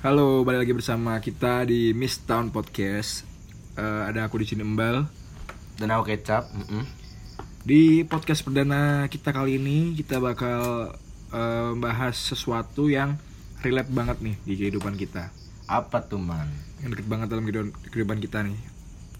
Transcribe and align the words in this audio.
Halo, 0.00 0.48
balik 0.48 0.64
lagi 0.64 0.72
bersama 0.72 1.20
kita 1.20 1.68
di 1.68 1.92
Miss 1.92 2.24
Town 2.24 2.48
Podcast. 2.48 3.20
Eh, 3.76 4.02
ada 4.08 4.24
aku 4.24 4.40
di 4.40 4.48
sini 4.48 4.64
Embal. 4.64 5.04
Dan 5.76 5.92
aku 5.92 6.08
kecap. 6.08 6.48
mm-mm. 6.56 6.88
Di 7.68 8.08
podcast 8.08 8.40
perdana 8.40 9.04
kita 9.12 9.28
kali 9.28 9.60
ini 9.60 9.92
kita 9.92 10.16
bakal 10.16 10.96
eh, 11.36 11.72
bahas 11.76 12.16
sesuatu 12.16 12.88
yang 12.88 13.20
relate 13.60 13.92
banget 13.92 14.24
nih 14.24 14.36
di 14.40 14.54
kehidupan 14.56 14.96
kita. 14.96 15.28
Apa 15.68 16.00
tuh 16.08 16.16
man? 16.16 16.48
Yang 16.80 16.96
deket 16.96 17.06
banget 17.12 17.26
dalam 17.28 17.44
kehidupan, 17.44 17.70
kehidupan 17.92 18.18
kita 18.24 18.40
nih. 18.40 18.56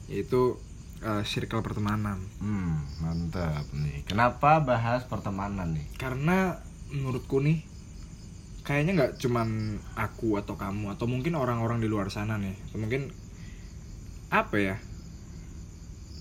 Yaitu 0.09 0.57
eh, 1.05 1.29
circle 1.29 1.61
pertemanan. 1.61 2.25
Hmm, 2.41 2.89
mantap 3.05 3.69
nih. 3.77 4.09
Kenapa 4.09 4.65
bahas 4.65 5.05
pertemanan 5.05 5.77
nih? 5.77 5.85
Karena 6.01 6.57
menurutku 6.89 7.37
nih 7.37 7.69
kayaknya 8.61 8.93
nggak 8.95 9.13
cuman 9.19 9.49
aku 9.97 10.37
atau 10.37 10.55
kamu 10.55 10.93
atau 10.93 11.07
mungkin 11.09 11.35
orang-orang 11.35 11.81
di 11.81 11.89
luar 11.89 12.09
sana 12.09 12.37
nih 12.37 12.55
atau 12.71 12.79
mungkin 12.79 13.09
apa 14.31 14.57
ya 14.57 14.77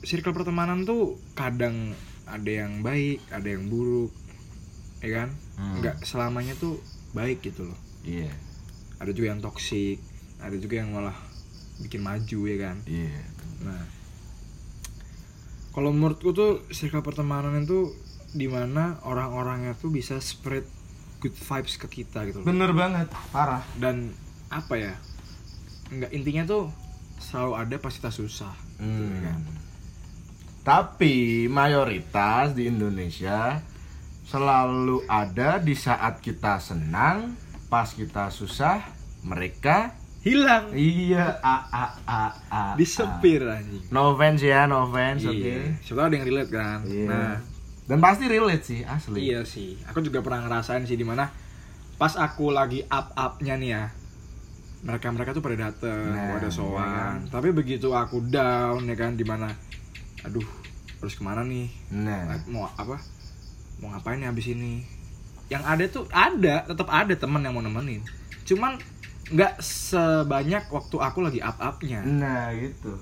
circle 0.01 0.31
pertemanan 0.31 0.87
tuh 0.87 1.19
kadang 1.35 1.91
ada 2.25 2.47
yang 2.49 2.79
baik 2.79 3.19
ada 3.29 3.47
yang 3.47 3.67
buruk 3.67 4.13
ya 4.99 5.23
kan 5.23 5.29
Hmm. 5.59 5.83
nggak 5.83 6.07
selamanya 6.07 6.55
tuh 6.55 6.79
baik 7.11 7.43
gitu 7.43 7.67
loh 7.67 7.75
Iya, 7.99 8.31
ada 8.95 9.11
juga 9.11 9.35
yang 9.35 9.43
toksik 9.43 9.99
ada 10.39 10.55
juga 10.55 10.79
yang 10.79 10.95
malah 10.95 11.19
bikin 11.83 11.99
maju 11.99 12.39
ya 12.47 12.57
kan 12.63 12.77
iya. 12.87 13.11
Nah, 13.59 13.83
kalau 15.75 15.91
menurutku 15.91 16.31
tuh 16.31 16.63
circle 16.71 17.03
pertemanan 17.03 17.59
itu 17.59 17.91
di 18.31 18.47
mana 18.47 19.03
orang-orangnya 19.03 19.75
tuh 19.75 19.91
bisa 19.91 20.23
spread 20.23 20.63
good 21.19 21.35
vibes 21.35 21.75
ke 21.75 21.87
kita 22.01 22.25
gitu 22.27 22.41
loh. 22.41 22.47
Bener 22.47 22.71
banget, 22.71 23.11
parah. 23.29 23.63
Dan 23.75 24.15
apa 24.49 24.73
ya? 24.79 24.95
Enggak 25.91 26.11
intinya 26.15 26.43
tuh 26.47 26.63
selalu 27.19 27.53
ada 27.59 27.75
pas 27.77 27.93
kita 27.93 28.11
susah. 28.11 28.55
gitu 28.79 29.03
ya 29.03 29.19
kan. 29.29 29.39
Hmm. 29.43 29.57
Tapi 30.63 31.47
mayoritas 31.47 32.55
di 32.55 32.67
Indonesia 32.67 33.59
selalu 34.29 35.03
ada 35.09 35.57
di 35.57 35.73
saat 35.73 36.21
kita 36.21 36.61
senang, 36.61 37.33
pas 37.67 37.89
kita 37.89 38.29
susah, 38.29 38.85
mereka 39.25 39.97
Hilang. 40.19 40.75
iya 40.75 41.39
a 41.39 41.55
a 41.71 41.85
a 42.03 42.21
a. 42.51 42.63
Disepir 42.75 43.39
anjing. 43.39 43.87
No 43.87 44.13
offense 44.13 44.43
ya, 44.43 44.67
no 44.67 44.91
offense, 44.91 45.23
oke. 45.23 45.39
Iya. 45.39 45.79
Siapa 45.79 46.11
ada 46.11 46.13
yang 46.19 46.25
relate 46.27 46.51
kan. 46.51 46.79
Iya. 46.83 47.07
Nah, 47.07 47.33
Dan 47.89 47.97
pasti 47.97 48.29
relate 48.29 48.61
sih, 48.61 48.85
asli. 48.85 49.33
Iya 49.33 49.41
sih, 49.41 49.81
aku 49.89 50.05
juga 50.05 50.21
pernah 50.21 50.45
ngerasain 50.45 50.85
sih 50.85 50.93
di 50.93 51.01
mana 51.01 51.33
pas 51.97 52.13
aku 52.13 52.53
lagi 52.53 52.85
up 52.85 53.11
upnya 53.17 53.57
nih 53.57 53.69
ya, 53.73 53.83
mereka 54.85 55.09
mereka 55.09 55.33
tuh 55.33 55.41
pada 55.41 55.57
dateng, 55.57 56.13
Nah, 56.13 56.37
pada 56.37 56.47
iya 56.47 56.53
sowan. 56.53 57.17
Tapi 57.33 57.49
begitu 57.49 57.89
aku 57.91 58.29
down 58.29 58.85
ya 58.85 58.93
kan, 58.93 59.17
di 59.17 59.25
mana, 59.25 59.49
aduh 60.21 60.45
harus 61.01 61.17
ke 61.17 61.23
mana 61.25 61.41
nih? 61.41 61.67
Nah, 61.89 62.37
Mau 62.45 62.69
apa? 62.69 63.01
Mau 63.81 63.89
ngapain 63.89 64.21
nih 64.21 64.29
abis 64.29 64.53
ini? 64.53 64.85
Yang 65.49 65.63
ada 65.65 65.83
tuh 65.89 66.05
ada, 66.13 66.55
tetap 66.69 66.87
ada 66.93 67.13
teman 67.17 67.41
yang 67.41 67.57
mau 67.57 67.65
nemenin. 67.65 68.05
Cuman 68.45 68.77
nggak 69.33 69.61
sebanyak 69.65 70.69
waktu 70.69 70.95
aku 71.01 71.19
lagi 71.25 71.39
up 71.41 71.57
upnya. 71.57 72.05
nah 72.05 72.53
gitu. 72.53 72.97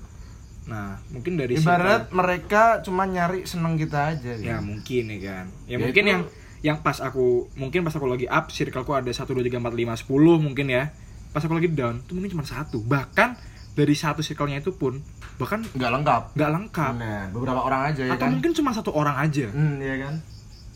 Nah 0.68 1.00
mungkin 1.08 1.34
dari 1.34 1.56
Ibarat 1.56 2.06
situ- 2.06 2.14
mereka 2.14 2.62
cuma 2.80 3.02
nyari 3.04 3.42
seneng 3.42 3.74
kita 3.74 4.12
aja 4.12 4.32
gitu. 4.32 4.44
ya 4.44 4.60
mungkin 4.60 5.02
ya 5.08 5.18
kan 5.18 5.44
ya, 5.64 5.70
Ya, 5.70 5.76
mungkin 5.80 6.02
itu- 6.02 6.12
yang 6.12 6.22
yang 6.60 6.76
pas 6.78 6.98
aku 6.98 7.48
mungkin 7.54 7.80
pas 7.80 7.90
aku 7.90 8.04
lagi 8.04 8.26
up 8.26 8.48
circleku 8.48 8.92
ada 8.92 9.08
1 9.08 9.24
2 9.26 9.40
3 9.40 9.56
4 9.56 9.72
5 9.72 9.96
10 9.96 10.12
mungkin 10.38 10.68
ya 10.68 10.92
pas 11.28 11.40
aku 11.40 11.54
lagi 11.54 11.70
down 11.70 11.98
itu 11.98 12.12
mungkin 12.12 12.30
cuma 12.30 12.44
satu 12.44 12.78
bahkan 12.80 13.32
dari 13.72 13.94
satu 13.94 14.20
circle-nya 14.20 14.58
itu 14.58 14.72
pun 14.72 14.98
bahkan 15.36 15.62
nggak 15.64 15.90
lengkap. 15.94 16.22
nggak 16.34 16.50
lengkap 16.52 16.92
Nah, 16.94 17.22
beberapa 17.30 17.62
orang 17.62 17.82
aja 17.88 18.02
ya 18.02 18.12
atau 18.12 18.26
kan. 18.26 18.32
mungkin 18.34 18.52
cuma 18.52 18.70
satu 18.70 18.90
orang 18.90 19.16
aja 19.16 19.46
Hmm, 19.48 19.78
ya 19.78 19.96
kan. 19.98 20.14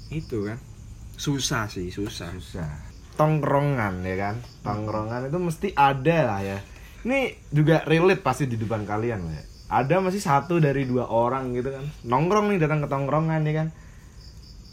itu 0.08 0.38
kan 0.40 0.56
susah 1.12 1.66
sih 1.66 1.88
susah 1.88 2.30
Susah. 2.32 2.70
Tongkrongan 3.12 4.00
ya 4.02 4.16
kan. 4.18 4.34
Tongkrongan 4.62 5.28
itu 5.28 5.36
mesti 5.36 5.68
ada 5.70 6.18
lah 6.26 6.40
ya. 6.40 6.58
Ini 7.02 7.18
juga 7.50 7.84
relate 7.84 8.18
pasti 8.20 8.46
di 8.46 8.54
depan 8.54 8.82
kalian 8.82 9.20
lah 9.20 9.34
ya. 9.34 9.44
Ada 9.72 10.04
masih 10.04 10.20
satu 10.20 10.60
dari 10.60 10.84
dua 10.84 11.08
orang 11.08 11.56
gitu 11.56 11.72
kan. 11.72 11.84
Nongkrong 12.04 12.52
nih 12.52 12.60
datang 12.60 12.84
ke 12.84 12.88
tongkrongan 12.92 13.40
ya 13.42 13.64
kan. 13.64 13.68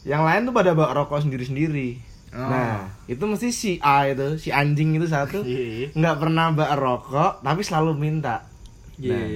Yang 0.04 0.22
lain 0.28 0.42
tuh 0.44 0.54
pada 0.54 0.72
bawa 0.76 0.92
rokok 0.92 1.24
sendiri-sendiri. 1.24 2.04
Oh. 2.30 2.44
Nah, 2.46 2.92
itu 3.08 3.24
mesti 3.24 3.50
si 3.50 3.72
A 3.80 4.06
itu, 4.06 4.36
si 4.38 4.52
anjing 4.52 4.94
itu 4.94 5.08
satu 5.08 5.42
Iya. 5.48 5.96
nggak 5.96 6.16
pernah 6.20 6.52
bawa 6.52 6.76
rokok 6.76 7.32
tapi 7.40 7.64
selalu 7.64 7.96
minta. 7.96 8.44
Iya. 9.00 9.16
Nah, 9.16 9.28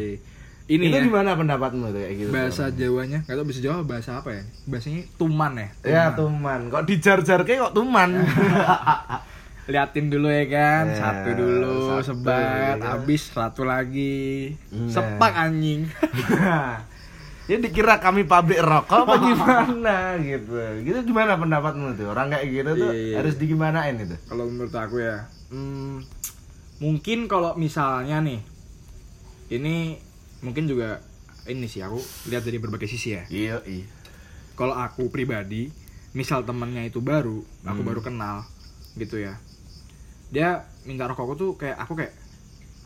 ini 0.63 0.84
itu 0.88 0.96
ya 0.96 1.03
gimana 1.03 1.35
pendapatmu 1.35 1.91
tuh 1.91 2.00
kayak 2.00 2.16
gitu? 2.16 2.30
bahasa 2.31 2.72
Jawanya 2.72 3.19
nggak 3.28 3.35
tahu 3.35 3.47
bisa 3.51 3.59
Jawa 3.59 3.84
bahasa 3.84 4.24
apa 4.24 4.31
ya 4.31 4.44
bahasanya 4.63 5.03
tuman 5.19 5.51
ya 5.59 5.68
Ya 5.84 6.03
tuman, 6.16 6.72
kok 6.72 6.88
dijar-jar 6.88 7.44
kayak 7.44 7.68
kok 7.68 7.75
tuman. 7.75 8.09
liatin 9.66 10.07
dulu 10.07 10.28
ya 10.28 10.44
kan 10.46 10.84
Ya, 10.85 10.96
satu 10.97 11.29
dulu 11.34 11.75
satu, 11.94 12.03
sebat 12.13 12.35
ya 12.35 12.75
kan. 12.75 13.00
habis 13.00 13.22
satu 13.25 13.63
lagi 13.63 14.53
Nah. 14.69 14.88
sepak 14.88 15.34
anjing 15.34 15.88
ya 17.44 17.57
dikira 17.57 17.97
kami 17.97 18.24
pabrik 18.24 18.59
rokok 18.59 19.03
apa 19.03 19.16
gimana 19.25 19.96
gitu. 20.18 20.56
Gitu 20.81 21.00
gimana 21.06 21.35
pendapatmu 21.35 21.91
tuh? 21.94 22.07
Orang 22.07 22.28
kayak 22.29 22.47
gitu 22.50 22.72
tuh 22.78 22.90
Iya, 22.90 22.96
iya. 22.96 23.16
harus 23.18 23.35
digimanain 23.35 23.96
itu? 23.97 24.16
kalau 24.25 24.46
menurut 24.46 24.72
aku 24.74 25.00
ya 25.00 25.28
hmm, 25.50 26.03
mungkin 26.80 27.28
kalau 27.28 27.56
misalnya 27.56 28.19
nih 28.19 28.40
ini 29.50 30.00
mungkin 30.40 30.66
juga 30.66 31.00
ini 31.45 31.68
sih 31.68 31.80
aku 31.80 32.00
lihat 32.28 32.41
dari 32.41 32.57
berbagai 32.57 32.88
sisi 32.90 33.09
ya 33.13 33.24
Iya, 33.28 33.56
iya. 33.63 33.85
kalau 34.53 34.74
aku 34.74 35.07
pribadi 35.07 35.68
misal 36.12 36.41
temennya 36.41 36.84
itu 36.84 37.00
baru 37.00 37.40
aku 37.62 37.80
Hmm. 37.80 37.90
baru 37.90 38.01
kenal 38.01 38.44
gitu 38.94 39.18
ya 39.18 39.35
dia 40.34 40.50
minta 40.84 41.06
rokokku 41.06 41.34
tuh 41.36 41.52
kayak 41.54 41.78
aku 41.78 41.94
kayak 41.94 42.14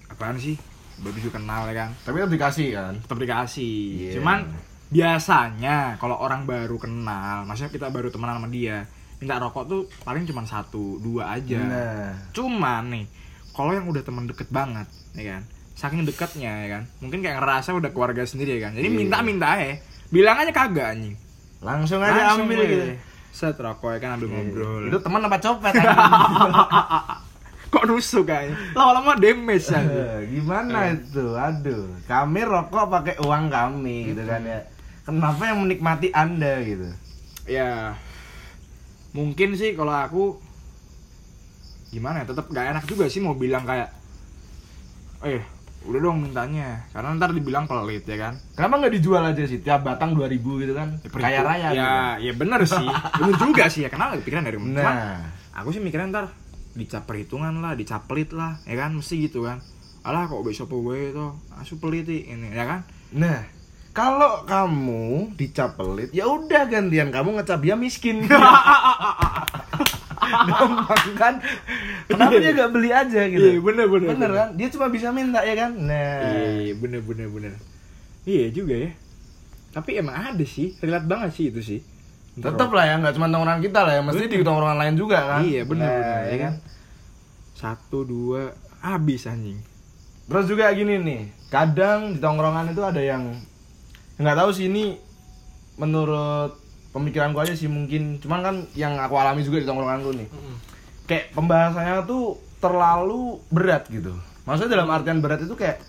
apaan 0.08 0.36
sih? 0.36 0.60
Baru 0.98 1.16
juga 1.16 1.38
kenal 1.38 1.64
ya 1.66 1.76
kan? 1.78 1.90
Tapi 2.04 2.16
kan 2.18 2.28
dikasih 2.28 2.68
kan. 2.74 2.94
tetap 3.00 3.18
dikasih. 3.18 3.76
Iya. 3.96 4.12
cuman 4.20 4.40
biasanya 4.88 5.78
kalau 5.96 6.16
orang 6.16 6.44
baru 6.44 6.76
kenal 6.76 7.44
maksudnya 7.44 7.70
kita 7.70 7.88
baru 7.88 8.08
temenan 8.08 8.40
sama 8.40 8.48
dia 8.48 8.88
minta 9.18 9.36
rokok 9.36 9.64
tuh 9.66 9.82
paling 10.02 10.24
cuma 10.24 10.44
satu 10.44 10.98
dua 10.98 11.34
aja. 11.34 11.60
Nah, 11.60 12.12
cuman 12.32 12.84
nih 12.90 13.06
kalau 13.52 13.72
yang 13.72 13.84
udah 13.86 14.00
temen 14.00 14.26
deket 14.26 14.48
banget 14.48 14.88
ya 15.12 15.24
kan? 15.32 15.42
Saking 15.74 16.04
deketnya 16.04 16.52
ya 16.64 16.68
kan? 16.72 16.84
Mungkin 17.00 17.22
kayak 17.22 17.38
ngerasa 17.38 17.74
udah 17.74 17.90
keluarga 17.90 18.24
sendiri 18.24 18.58
ya 18.58 18.68
kan? 18.68 18.74
Jadi 18.74 18.88
Iya. 18.88 18.98
minta 18.98 19.18
minta 19.22 19.50
ya 19.56 19.78
bilang 20.08 20.38
aja 20.38 20.50
kagak 20.50 20.88
anjing. 20.94 21.16
Langsung 21.60 22.00
aja 22.00 22.34
Langsung 22.34 22.46
ambil 22.46 22.62
gitu. 22.64 22.86
set 23.30 23.54
rokok 23.54 23.92
ya 23.92 24.00
kan 24.00 24.18
ambil 24.18 24.30
ngobrol. 24.30 24.88
Itu 24.88 24.98
teman 24.98 25.22
apa 25.22 25.38
copet? 25.38 25.74
kok 27.68 27.84
nusuk 27.84 28.26
kayaknya 28.26 28.56
lama-lama 28.72 29.16
damage 29.16 29.68
aja 29.68 29.84
Eh, 29.84 30.20
Gimana 30.30 30.78
itu? 30.90 31.26
Aduh, 31.32 31.88
kami 32.04 32.42
rokok 32.42 32.86
pakai 32.88 33.16
uang 33.20 33.48
kami 33.48 34.12
gitu 34.12 34.24
kan 34.24 34.42
ya. 34.42 34.60
Kenapa 35.04 35.42
yang 35.46 35.60
menikmati 35.62 36.08
Anda 36.10 36.60
gitu? 36.62 36.88
ya 37.48 37.96
mungkin 39.10 39.56
sih 39.56 39.72
kalau 39.72 39.96
aku 39.96 40.24
gimana 41.88 42.20
ya 42.20 42.28
tetap 42.28 42.46
gak 42.48 42.68
enak 42.68 42.84
juga 42.84 43.08
sih 43.08 43.24
mau 43.24 43.32
bilang 43.32 43.64
kayak 43.64 43.88
eh 45.24 45.40
udah 45.82 46.00
dong 46.02 46.20
mintanya 46.20 46.84
karena 46.92 47.16
ntar 47.16 47.32
dibilang 47.32 47.64
pelit 47.64 48.04
ya 48.04 48.20
kan 48.20 48.34
Kenapa 48.52 48.74
nggak 48.78 48.94
dijual 49.00 49.24
aja 49.24 49.40
sih 49.42 49.64
tiap 49.64 49.82
batang 49.82 50.12
2000 50.12 50.36
gitu 50.60 50.74
kan? 50.76 51.00
Kaya 51.00 51.40
raya 51.40 51.68
ya 51.68 51.72
gitu. 51.72 52.28
ya 52.28 52.34
bener 52.36 52.62
sih 52.68 52.88
bener 53.16 53.36
juga 53.40 53.64
sih 53.72 53.82
ya 53.82 53.90
kenapa 53.90 54.20
pikiran 54.20 54.44
dari 54.44 54.60
Cuman, 54.60 54.76
Nah, 54.76 55.24
aku 55.56 55.72
sih 55.72 55.80
mikirnya 55.80 56.12
ntar 56.12 56.26
dicap 56.78 57.10
perhitungan 57.10 57.58
lah 57.58 57.74
dicap 57.74 58.06
pelit 58.06 58.30
lah 58.32 58.62
ya 58.70 58.78
kan 58.78 58.94
mesti 58.94 59.26
gitu 59.26 59.44
kan 59.44 59.58
alah 60.06 60.30
kok 60.30 60.46
besok 60.46 60.70
gue 60.72 61.12
itu 61.12 61.28
asu 61.58 61.82
pelit 61.82 62.06
ih, 62.08 62.30
ini 62.32 62.54
ya 62.54 62.64
kan 62.70 62.80
nah 63.12 63.42
kalau 63.98 64.46
kamu 64.46 65.34
dicap 65.34 65.74
pelit, 65.74 66.14
ya 66.14 66.30
udah 66.30 66.70
gantian 66.70 67.10
kamu 67.10 67.42
ngecap 67.42 67.66
dia 67.66 67.74
miskin. 67.74 68.22
Gampang 70.28 71.06
kan? 71.18 71.42
Kenapa 72.06 72.38
dia 72.38 72.54
gak 72.54 72.78
beli 72.78 72.94
aja 72.94 73.26
gitu? 73.26 73.42
Iya, 73.42 73.58
bener, 73.58 73.90
bener, 73.90 74.14
Bener 74.14 74.30
bener. 74.30 74.32
kan? 74.38 74.50
Dia 74.54 74.70
cuma 74.70 74.94
bisa 74.94 75.10
minta 75.10 75.42
ya 75.42 75.58
kan? 75.58 75.74
Nah. 75.82 76.30
iya 76.62 76.78
bener 76.78 77.02
bener 77.02 77.26
bener 77.32 77.58
iya 78.28 78.52
juga 78.52 78.76
ya 78.76 78.92
tapi 79.72 79.96
emang 79.96 80.36
ada 80.36 80.44
sih 80.44 80.76
relate 80.84 81.08
banget 81.08 81.32
sih 81.32 81.46
itu 81.48 81.62
sih 81.64 81.80
Tetep 82.38 82.70
lah 82.70 82.86
ya, 82.86 82.96
nggak 83.02 83.14
cuma 83.18 83.28
tongkrongan 83.34 83.62
kita 83.66 83.80
lah 83.82 83.94
ya, 83.98 84.02
mesti 84.06 84.24
di 84.30 84.46
tongkrongan 84.46 84.78
lain 84.78 84.94
juga 84.94 85.18
kan? 85.26 85.42
iya 85.42 85.62
bener. 85.66 85.90
Nah, 85.90 85.98
bener 85.98 86.06
ya 86.06 86.22
ya 86.22 86.38
kan? 86.38 86.38
kan? 86.38 86.54
Satu 87.58 88.06
dua 88.06 88.54
habis 88.86 89.26
anjing. 89.26 89.58
Terus 90.30 90.46
juga 90.46 90.70
gini 90.70 91.02
nih, 91.02 91.22
kadang 91.50 92.14
di 92.14 92.20
tongkrongan 92.22 92.70
itu 92.70 92.82
ada 92.86 93.02
yang 93.02 93.34
nggak 94.22 94.38
tahu 94.38 94.50
sih 94.54 94.70
ini 94.70 95.02
menurut 95.82 96.58
pemikiran 96.94 97.34
gue 97.34 97.42
aja 97.42 97.56
sih 97.58 97.70
mungkin, 97.70 98.22
cuman 98.22 98.40
kan 98.46 98.56
yang 98.78 98.98
aku 99.02 99.18
alami 99.18 99.42
juga 99.42 99.62
di 99.62 99.68
tongkrongan 99.70 100.02
gue 100.06 100.14
nih, 100.26 100.30
kayak 101.10 101.26
pembahasannya 101.34 102.06
tuh 102.06 102.38
terlalu 102.62 103.42
berat 103.50 103.90
gitu. 103.90 104.14
Maksudnya 104.46 104.78
dalam 104.78 104.90
artian 104.94 105.22
berat 105.22 105.42
itu 105.42 105.54
kayak 105.58 105.82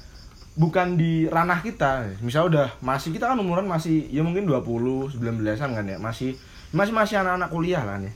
bukan 0.58 0.98
di 0.98 1.30
ranah 1.30 1.62
kita. 1.62 2.18
Misal 2.18 2.50
udah 2.50 2.74
masih 2.82 3.14
kita 3.14 3.30
kan 3.30 3.38
umuran 3.38 3.70
masih 3.70 4.10
ya 4.10 4.26
mungkin 4.26 4.44
20, 4.44 5.14
19-an 5.14 5.70
kan 5.78 5.86
ya. 5.86 5.96
Masih 6.02 6.34
masih 6.74 6.92
masih 6.92 7.22
anak-anak 7.22 7.48
kuliah 7.48 7.86
lah 7.86 8.02
nih. 8.02 8.12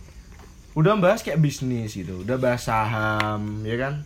Udah 0.75 0.99
bahas 0.99 1.23
kayak 1.23 1.39
bisnis 1.39 1.95
gitu, 1.95 2.27
udah 2.27 2.37
bahas 2.41 2.65
saham, 2.67 3.63
ya 3.63 3.77
kan? 3.79 4.03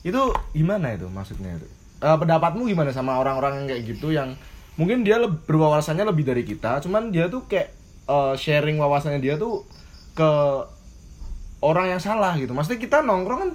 Itu 0.00 0.32
gimana 0.56 0.96
itu 0.96 1.06
maksudnya 1.10 1.58
itu? 1.58 1.68
Eh, 2.00 2.16
pendapatmu 2.16 2.64
gimana 2.64 2.94
sama 2.94 3.20
orang-orang 3.20 3.62
yang 3.62 3.66
kayak 3.68 3.82
gitu 3.84 4.08
yang 4.14 4.38
mungkin 4.78 5.02
dia 5.04 5.20
leb- 5.20 5.44
berwawasannya 5.44 6.06
lebih 6.08 6.24
dari 6.24 6.46
kita, 6.46 6.80
cuman 6.80 7.10
dia 7.10 7.26
tuh 7.26 7.44
kayak 7.44 7.74
eh, 8.06 8.34
sharing 8.38 8.78
wawasannya 8.78 9.20
dia 9.20 9.34
tuh 9.36 9.66
ke 10.14 10.30
orang 11.60 11.92
yang 11.92 12.00
salah 12.00 12.38
gitu. 12.38 12.54
Maksudnya 12.54 12.80
kita 12.80 13.02
nongkrong 13.04 13.38
kan 13.42 13.50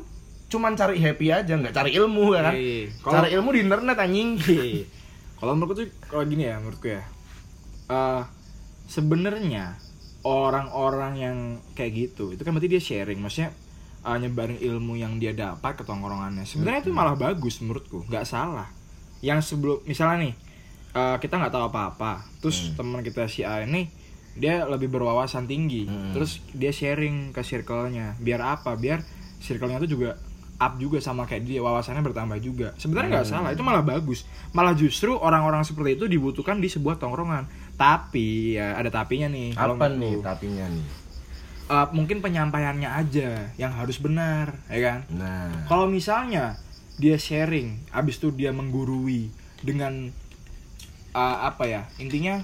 cuman 0.46 0.74
cari 0.74 0.98
happy 0.98 1.28
aja, 1.30 1.54
nggak 1.54 1.74
cari 1.74 1.92
ilmu 1.94 2.32
ya 2.32 2.42
kan? 2.44 2.54
Iya, 2.54 2.62
iya. 2.86 2.88
Cari 3.02 3.30
ilmu 3.34 3.50
di 3.52 3.60
internet 3.62 3.98
anjing. 3.98 4.30
Kalau 5.36 5.52
menurutku 5.54 5.76
tuh 5.78 5.88
kalau 6.06 6.24
gini 6.24 6.46
ya 6.46 6.58
menurutku 6.58 6.88
ya. 6.88 7.04
eh 7.86 8.22
sebenarnya 8.86 9.78
orang-orang 10.24 11.14
yang 11.16 11.38
kayak 11.74 11.92
gitu 11.94 12.34
itu 12.34 12.42
kan 12.42 12.54
berarti 12.54 12.70
dia 12.70 12.82
sharing, 12.82 13.22
maksudnya 13.22 13.54
eh, 14.02 14.18
nyebarin 14.18 14.58
ilmu 14.58 14.96
yang 14.96 15.18
dia 15.18 15.34
dapat 15.34 15.78
ke 15.78 15.84
tongkrongannya. 15.84 16.46
Sebenarnya 16.46 16.82
itu 16.82 16.92
malah 16.92 17.14
bagus 17.14 17.62
menurutku, 17.62 18.06
nggak 18.06 18.26
salah. 18.26 18.66
Yang 19.22 19.54
sebelum 19.54 19.86
misalnya 19.86 20.30
nih 20.30 20.34
eh, 20.94 21.18
kita 21.20 21.38
nggak 21.38 21.54
tahu 21.54 21.64
apa-apa, 21.70 22.26
terus 22.42 22.74
teman 22.74 23.02
kita 23.02 23.26
si 23.26 23.46
A 23.46 23.62
ini 23.62 23.86
dia 24.36 24.66
lebih 24.66 24.90
berwawasan 24.90 25.46
tinggi, 25.46 25.88
Hmm. 25.88 26.12
terus 26.12 26.44
dia 26.52 26.68
sharing 26.70 27.32
ke 27.32 27.40
circle-nya. 27.40 28.18
Biar 28.20 28.42
apa? 28.42 28.74
Biar 28.76 29.00
circle-nya 29.40 29.78
tuh 29.78 29.88
juga 29.88 30.18
up 30.56 30.80
juga 30.80 31.04
sama 31.04 31.28
kayak 31.28 31.44
dia 31.44 31.60
wawasannya 31.60 32.00
bertambah 32.00 32.40
juga. 32.40 32.72
Sebenarnya 32.80 33.20
nggak 33.20 33.28
salah 33.28 33.52
itu 33.52 33.64
malah 33.64 33.84
bagus. 33.84 34.24
Malah 34.56 34.72
justru 34.72 35.12
orang-orang 35.12 35.68
seperti 35.68 36.00
itu 36.00 36.06
dibutuhkan 36.08 36.64
di 36.64 36.72
sebuah 36.72 36.96
tongkrongan. 36.96 37.48
Tapi 37.76 38.56
ya 38.56 38.80
ada 38.80 38.88
tapinya 38.88 39.28
nih 39.28 39.52
kalau 39.52 39.76
Apa 39.76 39.92
menurutku. 39.92 40.00
nih 40.00 40.14
tapinya 40.24 40.66
nih? 40.72 40.86
Eh, 41.66 41.88
mungkin 41.92 42.22
penyampaiannya 42.22 42.88
aja 42.88 43.52
yang 43.60 43.74
harus 43.76 44.00
benar 44.00 44.56
ya 44.72 44.80
kan? 44.80 45.00
Nah, 45.12 45.68
kalau 45.68 45.92
misalnya 45.92 46.56
dia 46.96 47.20
sharing 47.20 47.92
abis 47.92 48.16
itu 48.22 48.32
dia 48.32 48.56
menggurui 48.56 49.28
dengan 49.60 50.08
eh, 51.12 51.38
apa 51.44 51.68
ya 51.68 51.82
intinya 52.00 52.40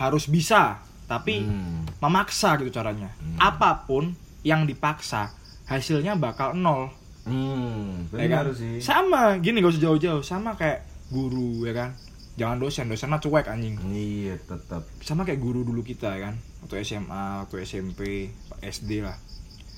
harus 0.00 0.24
bisa 0.32 0.80
tapi 1.04 1.44
hmm. 1.44 2.00
memaksa 2.00 2.56
gitu 2.56 2.72
caranya. 2.72 3.12
Apa 3.36 3.84
pun 3.84 4.16
yang 4.40 4.64
dipaksa 4.64 5.34
hasilnya 5.68 6.16
bakal 6.16 6.56
nol 6.56 7.01
Hmm, 7.22 8.10
ya 8.10 8.26
kan? 8.28 8.50
sih. 8.50 8.82
Sama, 8.82 9.38
gini 9.38 9.62
gak 9.62 9.72
usah 9.72 9.82
jauh-jauh, 9.84 10.22
sama 10.22 10.54
kayak 10.54 10.82
guru 11.08 11.62
ya 11.62 11.72
kan. 11.72 11.90
Jangan 12.32 12.58
dosen, 12.58 12.88
dosen 12.88 13.08
mah 13.08 13.20
cuek 13.20 13.46
anjing. 13.46 13.76
Iya, 13.84 14.40
tetap. 14.40 14.82
Sama 14.98 15.22
kayak 15.22 15.38
guru 15.38 15.62
dulu 15.62 15.80
kita 15.80 16.10
ya 16.10 16.30
kan. 16.30 16.34
Waktu 16.60 16.82
SMA, 16.82 17.24
waktu 17.44 17.62
SMP, 17.62 18.32
SD 18.58 19.04
lah. 19.04 19.14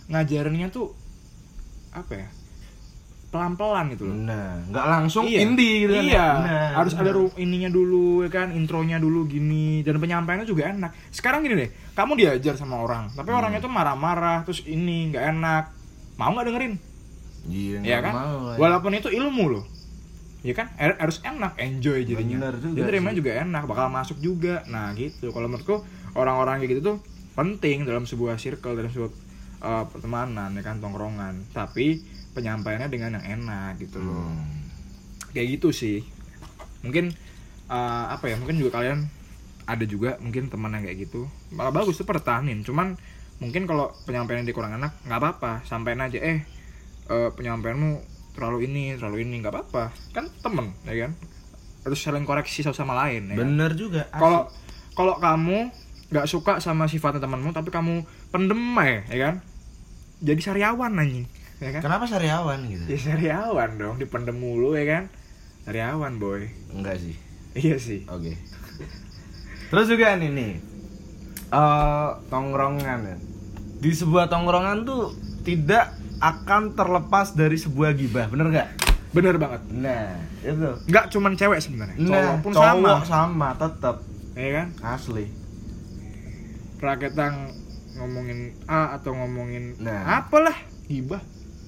Ngajarinnya 0.07 0.71
tuh 0.71 0.95
apa 1.91 2.13
ya? 2.15 2.29
Pelan-pelan 3.29 3.91
gitu 3.91 4.07
loh. 4.07 4.15
Nah, 4.15 4.63
nggak 4.65 4.87
langsung 4.87 5.27
Iya. 5.27 5.43
indie 5.43 5.85
gitu 5.85 5.93
kan. 5.93 6.05
Iya, 6.07 6.27
Nah, 6.39 6.67
harus 6.79 6.95
ada 6.95 7.11
ru- 7.11 7.35
ininya 7.35 7.67
dulu 7.67 8.23
ya 8.23 8.31
kan, 8.31 8.55
intronya 8.55 8.97
dulu 8.97 9.27
gini 9.27 9.83
dan 9.83 9.99
penyampaiannya 9.99 10.47
juga 10.47 10.71
enak. 10.71 10.95
Sekarang 11.11 11.43
gini 11.43 11.59
deh, 11.59 11.71
kamu 11.93 12.15
diajar 12.15 12.55
sama 12.55 12.79
orang, 12.79 13.11
tapi 13.11 13.29
Hmm. 13.29 13.39
orangnya 13.43 13.59
tuh 13.59 13.69
marah-marah, 13.69 14.47
terus 14.47 14.63
ini 14.63 15.11
nggak 15.11 15.25
enak. 15.35 15.65
Mau 16.15 16.31
nggak 16.31 16.47
dengerin? 16.47 16.75
Iya, 17.45 17.77
ya 17.85 17.97
nggak 18.01 18.03
kan? 18.09 18.15
mau 18.15 18.37
lah. 18.49 18.57
walaupun 18.57 18.91
itu 18.97 19.09
ilmu 19.13 19.45
loh. 19.53 19.65
Ya 20.45 20.53
kan? 20.53 20.73
Er- 20.77 21.01
harus 21.01 21.25
enak 21.25 21.57
enjoy 21.57 22.05
jadinya. 22.05 22.37
Bener 22.37 22.55
juga 22.61 22.77
jadi 22.77 22.89
terima 22.89 23.11
juga 23.17 23.31
enak 23.41 23.63
bakal 23.65 23.89
masuk 23.89 24.21
juga. 24.21 24.65
Nah 24.69 24.93
gitu. 24.97 25.33
Kalau 25.33 25.49
menurutku 25.49 25.85
orang-orang 26.17 26.61
kayak 26.61 26.71
gitu 26.77 26.83
tuh 26.85 26.97
penting 27.33 27.89
dalam 27.89 28.05
sebuah 28.05 28.37
circle 28.37 28.77
dalam 28.77 28.93
sebuah 28.93 29.11
uh, 29.65 29.85
pertemanan 29.89 30.53
ya 30.53 30.63
kan 30.65 30.81
tongkrongan. 30.85 31.49
Tapi 31.53 32.01
penyampaiannya 32.37 32.89
dengan 32.93 33.21
yang 33.21 33.27
enak 33.41 33.81
gitu 33.81 34.03
loh. 34.03 34.29
Hmm. 34.29 34.63
kayak 35.33 35.59
gitu 35.59 35.73
sih. 35.75 36.05
Mungkin 36.85 37.11
uh, 37.73 38.07
apa 38.13 38.29
ya 38.29 38.37
mungkin 38.37 38.61
juga 38.61 38.79
kalian 38.81 39.09
ada 39.65 39.85
juga 39.89 40.21
mungkin 40.21 40.53
teman 40.53 40.77
yang 40.77 40.85
kayak 40.85 41.09
gitu. 41.09 41.25
Malah 41.57 41.73
bagus 41.73 41.97
tuh 41.97 42.05
pertahanin. 42.05 42.61
Cuman 42.63 43.01
mungkin 43.41 43.65
kalau 43.65 43.97
penyampaiannya 44.05 44.45
dia 44.45 44.57
kurang 44.57 44.77
enak 44.77 44.93
nggak 45.09 45.19
apa-apa. 45.19 45.65
Sampein 45.65 46.05
aja 46.05 46.21
eh 46.21 46.45
eh, 47.07 47.31
penyampaianmu 47.33 47.91
terlalu 48.35 48.67
ini 48.67 48.97
terlalu 48.97 49.23
ini 49.23 49.41
nggak 49.41 49.53
apa-apa 49.53 49.85
kan 50.11 50.27
temen 50.43 50.75
ya 50.85 51.07
kan 51.07 51.13
harus 51.85 52.01
saling 52.01 52.25
koreksi 52.25 52.65
satu 52.65 52.75
sama 52.75 52.97
lain 52.97 53.29
ya 53.29 53.37
kan? 53.37 53.41
Bener 53.45 53.71
juga. 53.77 54.09
asik. 54.09 54.19
kalau 54.19 54.41
kalau 54.95 55.15
kamu 55.19 55.59
nggak 56.11 56.27
suka 56.27 56.53
sama 56.59 56.87
sifatnya 56.87 57.21
temanmu 57.21 57.51
tapi 57.51 57.69
kamu 57.69 58.03
pendem 58.31 58.59
ya 59.11 59.19
kan 59.19 59.35
jadi 60.19 60.41
sariawan 60.41 60.95
anjing 60.95 61.27
ya 61.61 61.71
kan 61.71 61.81
kenapa 61.85 62.05
sariawan 62.07 62.65
gitu? 62.67 62.85
ya 62.89 62.99
sariawan 62.99 63.71
dong 63.77 63.97
dipendem 63.99 64.35
mulu 64.35 64.75
ya 64.75 64.85
kan 64.87 65.05
sariawan 65.65 66.19
boy 66.19 66.45
Enggak 66.73 66.99
sih. 66.99 67.15
iya 67.55 67.79
sih 67.79 68.03
Oke. 68.11 68.35
Terus 69.71 69.87
juga 69.89 70.15
nih 70.15 70.31
nih. 70.31 70.53
eh 71.51 72.09
tongkrongan 72.29 73.01
ya. 73.05 73.17
Di 73.81 73.91
sebuah 73.91 74.27
tongkrongan 74.27 74.87
tuh 74.87 75.15
tidak 75.43 75.95
akan 76.25 76.73
terlepas 76.73 77.33
dari 77.33 77.55
sebuah 77.55 77.93
gibah, 77.93 78.27
bener 78.27 78.49
nggak? 78.49 78.69
bener 79.11 79.37
banget 79.37 79.63
Nah, 79.71 80.11
itu. 80.41 80.71
nggak 80.85 81.07
cuman 81.09 81.33
cewek 81.35 81.61
sebenarnya 81.61 81.95
cowok 81.97 82.19
Nah, 82.27 82.35
pun 82.41 82.51
cowok 82.51 82.67
sama 82.67 82.93
sama 83.05 83.49
tetap 83.55 83.97
ya 84.35 84.49
kan 84.53 84.69
asli. 84.91 85.31
praketang 86.77 87.55
ngomongin 87.95 88.39
A 88.67 88.99
atau 88.99 89.15
ngomongin 89.15 89.79
Nah. 89.79 90.19
apalah 90.19 90.57
gibah 90.85 91.23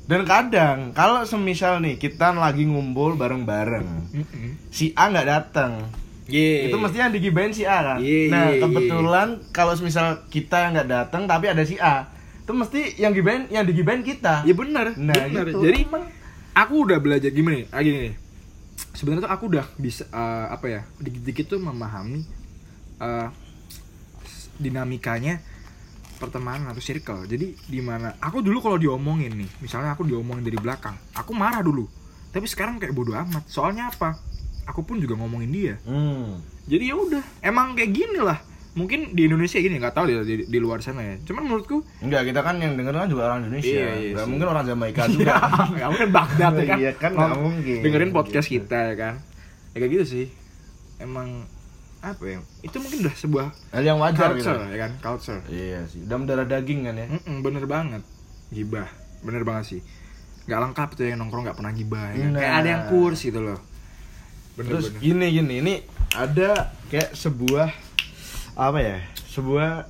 Dan 0.04 0.22
kadang 0.22 0.90
kalau 0.90 1.22
semisal 1.22 1.78
nih 1.78 1.94
kita 1.96 2.30
lagi 2.30 2.62
ngumpul 2.62 3.14
bareng-bareng, 3.14 3.86
Mm-mm. 4.12 4.50
si 4.68 4.90
A 4.92 5.06
nggak 5.06 5.26
datang, 5.28 5.82
Iya. 6.24 6.66
itu 6.66 6.76
mestinya 6.76 7.10
digibain 7.10 7.50
si 7.50 7.62
A 7.62 7.78
kan. 7.84 7.98
Iya, 7.98 8.26
nah 8.28 8.46
kebetulan 8.56 9.28
kalau 9.50 9.70
semisal 9.72 10.26
kita 10.26 10.62
yang 10.62 10.74
nggak 10.74 10.86
datang 10.88 11.26
tapi 11.26 11.46
ada 11.46 11.62
si 11.62 11.74
A, 11.76 12.06
itu 12.46 12.54
mesti 12.54 12.80
yang 13.02 13.10
gibain 13.10 13.50
yang 13.50 13.66
digibain 13.66 14.06
kita. 14.06 14.46
ya 14.46 14.54
benar. 14.54 14.94
Nah, 14.94 15.18
benar 15.18 15.50
gitu. 15.50 15.66
jadi 15.66 15.82
Emang- 15.82 16.06
aku 16.54 16.74
udah 16.86 17.02
belajar 17.02 17.34
gimana 17.34 17.58
nih 17.58 17.66
ah, 17.74 17.82
gini 17.82 17.98
nih. 18.06 18.14
Sebenarnya 18.94 19.26
tuh 19.26 19.32
aku 19.34 19.44
udah 19.50 19.66
bisa 19.74 20.06
eh, 20.06 20.46
apa 20.54 20.66
ya 20.70 20.80
dikit-dikit 21.02 21.50
tuh 21.50 21.58
memahami 21.58 22.22
eh, 23.02 23.28
dinamikanya 24.62 25.42
pertemanan 26.22 26.70
atau 26.70 26.78
circle. 26.78 27.26
Jadi 27.26 27.58
di 27.66 27.82
mana 27.82 28.14
aku 28.22 28.38
dulu 28.46 28.62
kalau 28.62 28.78
diomongin 28.78 29.34
nih 29.34 29.50
misalnya 29.58 29.98
aku 29.98 30.06
diomongin 30.06 30.46
dari 30.46 30.56
belakang 30.62 30.94
aku 31.18 31.34
marah 31.34 31.66
dulu. 31.66 31.90
Tapi 32.30 32.46
sekarang 32.46 32.78
kayak 32.78 32.94
bodoh 32.94 33.18
amat. 33.26 33.42
Soalnya 33.50 33.90
apa? 33.90 34.22
Aku 34.70 34.86
pun 34.86 35.02
juga 35.02 35.18
ngomongin 35.18 35.50
dia. 35.50 35.74
Hmm. 35.82 36.38
jadi 36.66 36.90
ya 36.90 36.96
udah 36.98 37.22
emang 37.42 37.74
kayak 37.74 37.90
gini 37.90 38.18
lah 38.22 38.38
mungkin 38.76 39.00
di 39.10 39.24
Indonesia 39.24 39.56
gini 39.56 39.74
nggak 39.74 39.90
tahu 39.90 40.04
di, 40.04 40.14
di, 40.22 40.44
di 40.46 40.58
luar 40.58 40.78
sana 40.78 41.00
ya 41.00 41.16
cuman 41.22 41.42
menurutku 41.42 41.80
Enggak, 41.98 42.28
kita 42.28 42.40
kan 42.40 42.56
yang 42.56 42.76
denger 42.76 42.92
kan 42.94 43.08
juga 43.08 43.22
orang 43.26 43.38
Indonesia. 43.42 43.72
Iya, 43.72 43.88
iya 43.96 44.12
Nggak 44.12 44.26
mungkin 44.28 44.46
orang 44.46 44.64
Jamaika 44.64 45.02
juga. 45.10 45.32
ya 45.72 45.86
mungkin 45.86 46.10
Baghdad 46.10 46.52
ya 46.52 46.64
kan 46.66 46.76
Iya 46.78 46.92
kan, 46.94 47.10
nggak 47.10 47.38
mungkin. 47.38 47.78
dengerin 47.80 48.10
podcast 48.12 48.46
Gitu. 48.46 48.60
kita 48.62 48.78
ya 48.86 48.94
kan 48.94 49.14
ya 49.72 49.76
kayak 49.78 49.90
gitu 49.90 50.04
sih 50.06 50.26
emang 50.96 51.48
apa 51.98 52.22
ya 52.22 52.38
itu 52.60 52.76
mungkin 52.76 52.98
udah 53.02 53.14
sebuah 53.14 53.46
Hal 53.70 53.82
yang 53.82 53.98
wajar 53.98 54.28
gitu. 54.30 54.44
culture 54.46 54.60
ya 54.66 54.78
kan 54.78 54.90
culture 54.98 55.40
Iya 55.48 55.80
sih. 55.86 56.00
Udah 56.02 56.16
mendarah 56.16 56.46
daging 56.46 56.80
kan 56.84 56.94
ya. 56.94 57.06
Mm-mm, 57.10 57.36
bener 57.40 57.64
banget 57.64 58.02
gibah 58.48 58.88
bener 59.18 59.42
banget 59.42 59.64
sih 59.66 59.80
nggak 60.44 60.60
lengkap 60.62 60.88
tuh 60.92 61.02
yang 61.02 61.18
nongkrong 61.18 61.42
nggak 61.42 61.56
pernah 61.56 61.72
gibah 61.72 62.06
ya 62.08 62.22
kan? 62.22 62.32
kayak 62.34 62.44
Nah. 62.46 62.60
ada 62.60 62.68
yang 62.70 62.82
kurs 62.86 63.18
gitu 63.20 63.40
loh 63.40 63.58
bener 64.54 64.68
Terus 64.70 64.84
bener 64.90 65.00
gini 65.02 65.26
gini, 65.32 65.54
ini 65.58 65.74
ada 66.12 66.50
kayak 66.86 67.12
sebuah 67.12 67.68
apa 68.56 68.78
ya? 68.80 68.96
Sebuah 69.28 69.84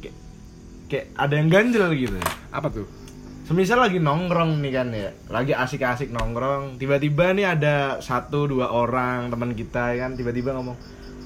kayak, 0.00 0.16
kayak 0.88 1.06
ada 1.14 1.34
yang 1.36 1.48
ganjel 1.52 1.84
gitu. 1.92 2.16
apa 2.48 2.68
tuh 2.72 2.88
Semisal 3.44 3.82
lagi 3.82 3.98
nongkrong 3.98 4.62
nih 4.62 4.70
kan 4.70 4.88
ya, 4.94 5.10
lagi 5.26 5.50
asik-asik 5.50 6.14
nongkrong, 6.14 6.78
tiba-tiba 6.78 7.34
nih 7.34 7.50
ada 7.50 7.98
satu 7.98 8.46
dua 8.46 8.70
orang 8.70 9.26
teman 9.26 9.58
kita 9.58 9.90
ya 9.90 10.06
kan, 10.06 10.14
tiba-tiba 10.14 10.54
ngomong, 10.54 10.78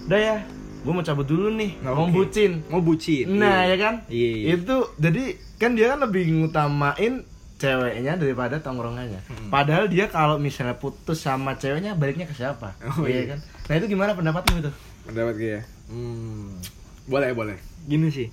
udah 0.08 0.16
ya, 0.16 0.36
gue 0.80 0.88
mau 0.88 1.04
cabut 1.04 1.28
dulu 1.28 1.52
nih, 1.52 1.76
Nah, 1.84 1.92
mau 1.92 2.08
bucin. 2.08 2.64
mau 2.72 2.80
bucin 2.80 3.28
Nah 3.28 3.68
iya. 3.68 3.76
ya 3.76 3.76
kan, 3.76 3.94
Iya, 4.08 4.30
iya. 4.40 4.46
itu 4.56 4.76
jadi 4.96 5.36
kan 5.60 5.76
dia 5.76 5.92
kan 5.92 6.00
lebih 6.08 6.24
ngutamain 6.32 7.28
ceweknya 7.60 8.16
daripada 8.16 8.56
tongkrongannya. 8.56 9.20
Hmm. 9.28 9.52
Padahal 9.52 9.92
dia 9.92 10.08
kalau 10.08 10.40
misalnya 10.40 10.80
putus 10.80 11.20
sama 11.20 11.60
ceweknya 11.60 11.92
baliknya 11.92 12.24
ke 12.24 12.32
siapa? 12.32 12.72
Oh, 12.88 13.04
iya 13.04 13.20
iya. 13.20 13.36
kan. 13.36 13.38
Nah 13.68 13.74
itu 13.76 13.86
gimana 13.92 14.16
pendapatmu 14.16 14.64
itu? 14.64 14.72
pendapat 15.04 15.34
gue 15.36 15.50
ya 15.60 15.62
hmm, 15.86 16.60
boleh 17.04 17.30
boleh 17.30 17.56
gini 17.84 18.08
sih 18.08 18.28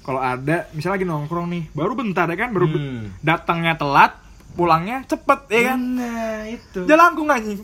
kalau 0.00 0.18
ada 0.18 0.66
misalnya 0.72 0.96
lagi 0.96 1.06
nongkrong 1.06 1.46
nih 1.48 1.64
baru 1.70 1.92
bentar 1.92 2.26
ya 2.26 2.36
kan 2.36 2.50
baru 2.50 2.66
Hmm. 2.66 3.14
datangnya 3.20 3.74
telat 3.74 4.18
pulangnya 4.52 5.00
cepet 5.02 5.40
ya 5.48 5.62
kan 5.68 5.80
Nah, 5.94 6.42
itu. 6.44 6.80
jalangkung 6.84 7.26
anjing 7.26 7.62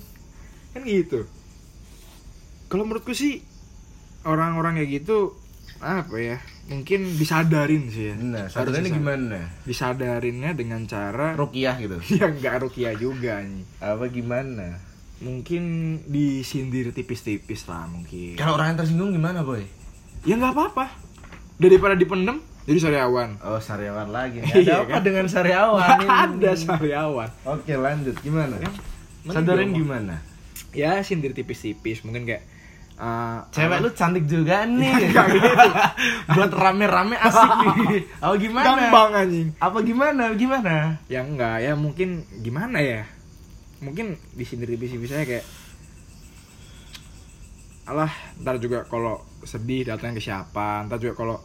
kan 0.70 0.82
gitu 0.82 1.26
kalau 2.66 2.84
menurutku 2.84 3.10
sih 3.10 3.42
orang-orang 4.22 4.76
kayak 4.76 5.02
gitu 5.02 5.34
apa 5.78 6.14
ya 6.14 6.38
mungkin 6.66 7.16
disadarin 7.16 7.88
sih 7.88 8.10
ya 8.10 8.14
Nah, 8.14 8.44
disad- 8.44 8.92
gimana? 8.92 9.40
disadarinnya 9.62 10.52
dengan 10.52 10.84
cara 10.84 11.32
Rukiah 11.32 11.74
gitu. 11.76 11.96
yang 12.18 12.34
nggak 12.34 12.60
rukiah 12.60 12.92
juga 12.92 13.40
nih 13.40 13.64
Apa 13.78 14.04
gimana? 14.06 14.76
Mungkin 15.18 15.62
disindir 16.04 16.90
tipis-tipis 16.90 17.66
lah 17.66 17.84
mungkin 17.84 18.34
Kalau 18.34 18.54
orang 18.54 18.70
yang 18.70 18.78
tersinggung 18.78 19.10
gimana, 19.10 19.42
Boy? 19.42 19.66
ya 20.20 20.34
nggak 20.34 20.50
apa-apa 20.50 20.86
daripada 21.56 21.92
dipendem 21.92 22.38
jadi 22.62 22.78
sariawan 22.80 23.40
Oh, 23.40 23.56
sariawan 23.56 24.08
lagi. 24.08 24.44
Iya, 24.54 24.84
Ada 24.84 24.84
apa 24.84 24.92
kan? 24.92 25.02
dengan 25.02 25.26
sariawan? 25.26 25.88
Ini? 25.96 26.06
ada 26.06 26.50
sariawan 26.54 27.28
Oke, 27.42 27.72
lanjut. 27.72 28.14
Gimana? 28.18 28.54
Mending 28.58 29.32
Sadarin 29.32 29.70
gimana? 29.72 30.14
ya 30.68 31.00
sindir 31.00 31.32
tipis-tipis 31.32 32.04
mungkin 32.04 32.22
kayak 32.22 32.44
eh, 32.94 33.38
Cewek 33.50 33.72
apa- 33.72 33.82
lu 33.82 33.90
cantik 33.90 34.24
juga 34.24 34.62
nih. 34.64 34.90
Nggak 35.08 35.26
gitu. 35.32 35.48
Buat 36.36 36.52
rame-rame 36.52 37.16
asik 37.16 37.50
nih. 37.56 38.02
Oh, 38.22 38.34
gimana? 38.34 38.66
gampang 38.68 39.10
anjing 39.16 39.48
Apa 39.56 39.78
gimana? 39.80 40.24
Gimana? 40.32 40.74
ya 41.06 41.20
enggak 41.22 41.58
ya 41.58 41.72
mungkin 41.72 42.08
gimana 42.38 42.78
ya 42.78 43.02
mungkin 43.78 44.18
disindir 44.34 44.70
tipis-tipis 44.74 45.10
saya 45.10 45.24
kayak 45.24 45.46
alah 47.88 48.12
ntar 48.44 48.60
juga 48.60 48.84
kalau 48.84 49.24
sedih 49.46 49.88
datangnya 49.88 50.18
ke 50.18 50.22
siapa 50.22 50.84
ntar 50.84 51.00
juga 51.00 51.14
kalau 51.16 51.36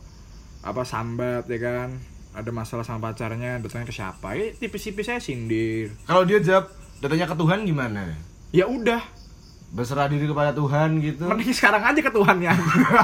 apa 0.65 0.81
sambat 0.83 1.47
ya 1.47 1.59
kan 1.61 1.89
ada 2.33 2.49
masalah 2.49 2.81
sama 2.81 3.13
pacarnya 3.13 3.61
datangnya 3.61 3.87
ke 3.87 3.95
siapa 3.95 4.27
ya 4.35 4.51
tipis-tipis 4.57 5.05
saya 5.07 5.21
sindir 5.21 5.93
Kalau 6.09 6.25
dia 6.25 6.41
jawab 6.41 6.67
datanya 6.99 7.29
ke 7.29 7.35
Tuhan 7.37 7.67
gimana? 7.67 8.15
ya 8.53 8.65
udah 8.69 9.01
Berserah 9.73 10.05
diri 10.05 10.23
kepada 10.23 10.53
Tuhan 10.53 11.01
gitu. 11.01 11.25
mending 11.25 11.49
sekarang 11.49 11.81
aja 11.81 11.97
ke 11.97 12.07
Tuhannya 12.07 12.53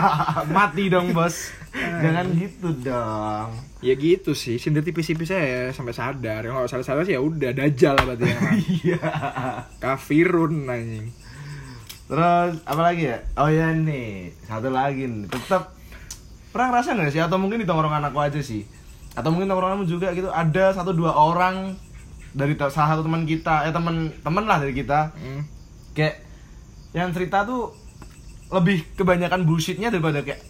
Mati 0.56 0.86
dong, 0.86 1.12
Bos. 1.12 1.50
Jangan 1.74 2.30
gitu 2.32 2.70
dong. 2.80 3.50
ya 3.80 3.94
gitu 3.94 4.32
sih 4.34 4.56
sindir 4.56 4.82
tipis-tipis 4.82 5.30
saya 5.30 5.72
sampai 5.72 5.92
sadar 5.92 6.44
kalau 6.44 6.68
sadar-sadar 6.68 7.02
sih 7.02 7.16
ya 7.16 7.22
udah 7.22 7.52
dajal 7.54 7.96
lah 7.96 8.06
berarti 8.06 8.26
yang 8.28 8.42
Iya. 8.84 9.00
kafirun 9.80 10.68
anjing 10.68 11.10
Terus 12.06 12.60
apa 12.64 12.82
lagi 12.84 13.06
ya? 13.08 13.22
Oh 13.36 13.46
ya 13.48 13.70
nih, 13.70 14.34
satu 14.42 14.68
lagi 14.68 15.06
nih. 15.06 15.30
Tetap 15.30 15.78
pernah 16.50 16.74
ngerasa 16.74 16.92
nggak 16.92 17.12
sih 17.12 17.22
atau 17.22 17.38
mungkin 17.38 17.62
di 17.62 17.66
tongkrongan 17.66 18.02
aku 18.04 18.18
aja 18.20 18.42
sih? 18.42 18.66
Atau 19.14 19.30
mungkin 19.30 19.46
tongkronganmu 19.46 19.86
juga 19.86 20.10
gitu 20.12 20.26
ada 20.28 20.70
satu 20.72 20.90
dua 20.90 21.14
orang 21.14 21.78
dari 22.32 22.58
salah 22.60 22.94
satu 22.94 23.06
teman 23.06 23.24
kita, 23.24 23.62
eh 23.64 23.72
teman 23.72 24.10
teman 24.18 24.44
lah 24.44 24.58
dari 24.58 24.74
kita 24.74 25.14
Hmm. 25.14 25.46
kayak 25.94 26.29
yang 26.92 27.10
cerita 27.12 27.44
tuh 27.44 27.74
lebih 28.50 28.82
kebanyakan 28.96 29.46
bullshitnya 29.46 29.90
daripada 29.90 30.22
kayak 30.22 30.42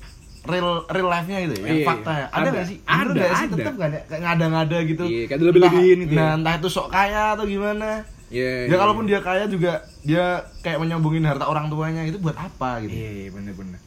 real 0.48 0.88
real 0.88 1.08
life-nya 1.08 1.38
gitu 1.44 1.54
ya, 1.56 1.64
yang 1.68 1.80
Iya, 1.84 1.86
fakta 1.86 2.12
ya. 2.14 2.26
Ada 2.26 2.40
ada. 2.40 2.50
nggak 2.50 2.66
sih? 2.66 2.78
Ada, 2.82 3.10
nggak 3.12 3.28
sih? 3.30 3.46
ada. 3.46 3.56
Tetap 3.60 3.74
nggak 3.76 3.90
ada 3.90 4.00
kayak 4.02 4.22
ngada-ngada 4.24 4.78
gitu. 4.84 5.04
Iya, 5.04 5.24
kayak 5.28 5.40
dilebih-lebihin 5.40 5.84
Entah- 5.92 6.02
gitu 6.02 6.14
ya. 6.14 6.20
Nah, 6.22 6.32
entah 6.34 6.54
itu 6.56 6.68
sok 6.70 6.88
kaya 6.90 7.24
atau 7.34 7.46
gimana. 7.46 7.90
Ya, 8.30 8.52
Ya 8.66 8.76
kalaupun 8.78 9.04
dia 9.04 9.20
kaya 9.20 9.44
juga 9.46 9.72
dia 10.00 10.26
kayak 10.62 10.80
menyombongin 10.80 11.26
harta 11.26 11.44
orang 11.44 11.68
tuanya 11.68 12.06
itu 12.06 12.18
buat 12.18 12.38
apa 12.38 12.80
gitu. 12.82 12.94
Iya, 12.94 13.10
iya, 13.12 13.30
bener-bener. 13.30 13.80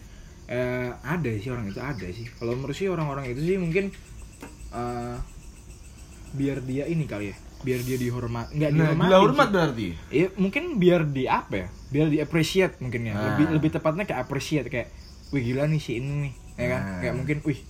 Eh, 0.44 0.90
ada 1.00 1.30
sih 1.32 1.48
orang 1.48 1.66
itu 1.66 1.78
ada 1.78 2.06
sih. 2.06 2.26
Kalau 2.28 2.52
menurut 2.52 2.74
sih 2.74 2.86
orang-orang 2.86 3.24
itu 3.28 3.40
sih 3.40 3.56
mungkin 3.56 3.88
eh 4.70 5.16
biar 6.32 6.58
dia 6.60 6.84
ini 6.84 7.04
kali 7.04 7.28
ya, 7.28 7.36
biar 7.62 7.80
dia 7.80 7.96
dihormat, 7.96 8.50
nggak 8.50 8.70
Nah, 8.70 8.78
dihormatin. 8.90 9.06
gila 9.06 9.18
hormat 9.18 9.46
sih. 9.46 9.52
berarti. 9.52 9.88
Iya, 10.10 10.26
mungkin 10.34 10.62
biar 10.76 11.00
di 11.04 11.24
apa 11.24 11.54
ya? 11.56 11.68
Biar 11.88 12.06
di 12.06 12.18
appreciate 12.18 12.74
mungkin 12.78 13.00
ya. 13.02 13.12
Nah. 13.12 13.22
Lebih 13.32 13.46
lebih 13.52 13.70
tepatnya 13.70 14.04
kayak 14.04 14.20
appreciate 14.20 14.66
kayak, 14.66 14.90
wih 15.30 15.42
gila 15.42 15.64
nih 15.64 15.78
si 15.78 15.96
ini 15.96 16.12
nih, 16.20 16.34
ya 16.56 16.66
kan? 16.68 16.80
Nah. 16.82 16.98
Kayak 17.00 17.14
mungkin, 17.16 17.36
wih 17.42 17.60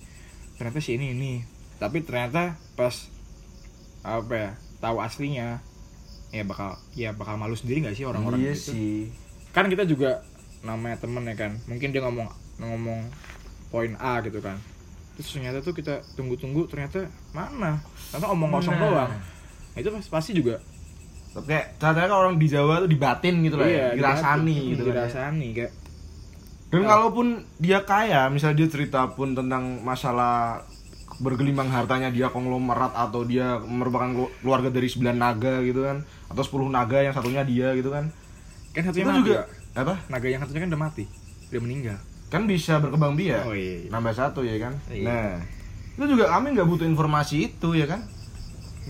ternyata 0.55 0.79
si 0.79 0.91
ini 0.93 1.11
ini. 1.11 1.31
Tapi 1.75 2.01
ternyata 2.01 2.57
pas 2.73 3.09
apa 4.01 4.33
ya? 4.33 4.49
Tahu 4.79 4.97
aslinya, 4.99 5.63
ya 6.29 6.43
bakal 6.43 6.75
ya 6.91 7.09
bakal 7.11 7.35
malu 7.35 7.53
sendiri 7.53 7.79
nggak 7.81 7.93
sih 7.93 8.03
orang-orang 8.03 8.41
iya 8.41 8.51
gitu? 8.51 8.73
sih. 8.73 9.07
kan 9.49 9.69
kita 9.69 9.85
juga 9.85 10.25
namanya 10.59 10.97
temen 10.97 11.21
ya 11.21 11.37
kan 11.37 11.61
mungkin 11.63 11.93
dia 11.93 12.01
ngomong 12.01 12.25
ngomong 12.57 13.05
poin 13.69 13.93
A 13.95 14.17
gitu 14.19 14.41
kan 14.41 14.57
terus 15.13 15.29
ternyata 15.29 15.61
tuh 15.61 15.71
kita 15.71 16.01
tunggu-tunggu 16.11 16.65
ternyata 16.65 17.05
mana 17.31 17.77
ternyata 18.09 18.27
omong 18.27 18.49
kosong 18.49 18.73
Nah. 18.73 18.81
doang 18.81 19.11
Nah, 19.73 19.79
itu 19.79 19.89
pas- 19.89 20.11
pasti 20.11 20.31
juga 20.31 20.61
Tapi 21.33 21.49
kayak 21.49 21.65
katanya 21.77 22.07
kalau 22.07 22.21
orang 22.23 22.37
di 22.37 22.45
Jawa 22.45 22.73
tuh 22.79 22.87
dibatin 22.87 23.41
gitu 23.41 23.57
lah 23.57 23.65
ya, 23.65 23.87
dirasani 23.91 24.53
dibatin, 24.53 24.69
gitu 24.69 24.81
kan. 24.81 24.85
ya. 24.85 24.95
dirasani 25.01 25.47
kayak 25.51 25.71
Dan 26.69 26.81
kalaupun 26.83 27.27
dia 27.57 27.79
kaya, 27.81 28.21
misalnya 28.27 28.57
dia 28.59 28.67
cerita 28.67 29.05
pun 29.07 29.33
tentang 29.33 29.81
masalah 29.81 30.61
bergelimang 31.15 31.69
hartanya 31.69 32.09
dia 32.09 32.27
konglomerat 32.27 32.89
atau 32.91 33.21
dia 33.21 33.57
merupakan 33.59 34.09
kelu- 34.09 34.33
keluarga 34.41 34.69
dari 34.69 34.85
9 34.87 35.13
naga 35.13 35.61
gitu 35.61 35.81
kan 35.81 36.01
atau 36.27 36.41
10 36.41 36.69
naga 36.69 36.97
yang 36.99 37.13
satunya 37.13 37.41
dia 37.41 37.73
gitu 37.73 37.89
kan. 37.89 38.09
kan 38.71 38.81
satunya 38.83 39.05
Itu 39.05 39.11
mati 39.11 39.21
juga 39.21 39.37
Pak. 39.73 39.81
apa? 39.83 39.93
naga 40.09 40.27
yang 40.27 40.41
satunya 40.41 40.61
kan 40.61 40.69
udah 40.69 40.81
mati 40.81 41.03
udah 41.49 41.61
meninggal 41.61 41.97
Kan 42.25 42.49
bisa 42.49 42.81
berkembang 42.81 43.13
biak. 43.13 43.45
Oh, 43.45 43.53
iya, 43.53 43.85
iya. 43.85 43.89
Nambah 43.93 44.09
satu 44.11 44.41
ya 44.41 44.57
kan. 44.57 44.73
Iya. 44.89 45.05
Nah, 45.05 45.37
itu 45.93 46.17
juga 46.17 46.25
kami 46.27 46.57
nggak 46.57 46.65
butuh 46.65 46.81
informasi 46.83 47.45
itu 47.47 47.77
ya 47.77 47.85
kan. 47.85 48.01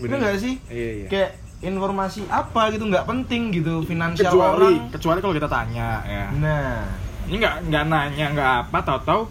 Bener 0.00 0.16
nggak 0.20 0.36
sih? 0.40 0.54
iya 0.70 0.90
iya. 1.04 1.06
Kayak 1.08 1.30
informasi 1.64 2.28
apa 2.28 2.68
gitu 2.76 2.84
nggak 2.84 3.08
penting 3.08 3.48
gitu 3.56 3.80
finansial 3.88 4.28
kecuali 4.28 4.76
orang. 4.76 4.92
kecuali 4.92 5.18
kalau 5.24 5.34
kita 5.34 5.48
tanya 5.48 5.88
ya. 6.04 6.26
Nah, 6.36 6.76
ini 7.24 7.36
nggak 7.40 7.56
nggak 7.72 7.84
nanya 7.88 8.26
nggak 8.36 8.50
apa 8.68 8.78
tahu-tahu 8.84 9.22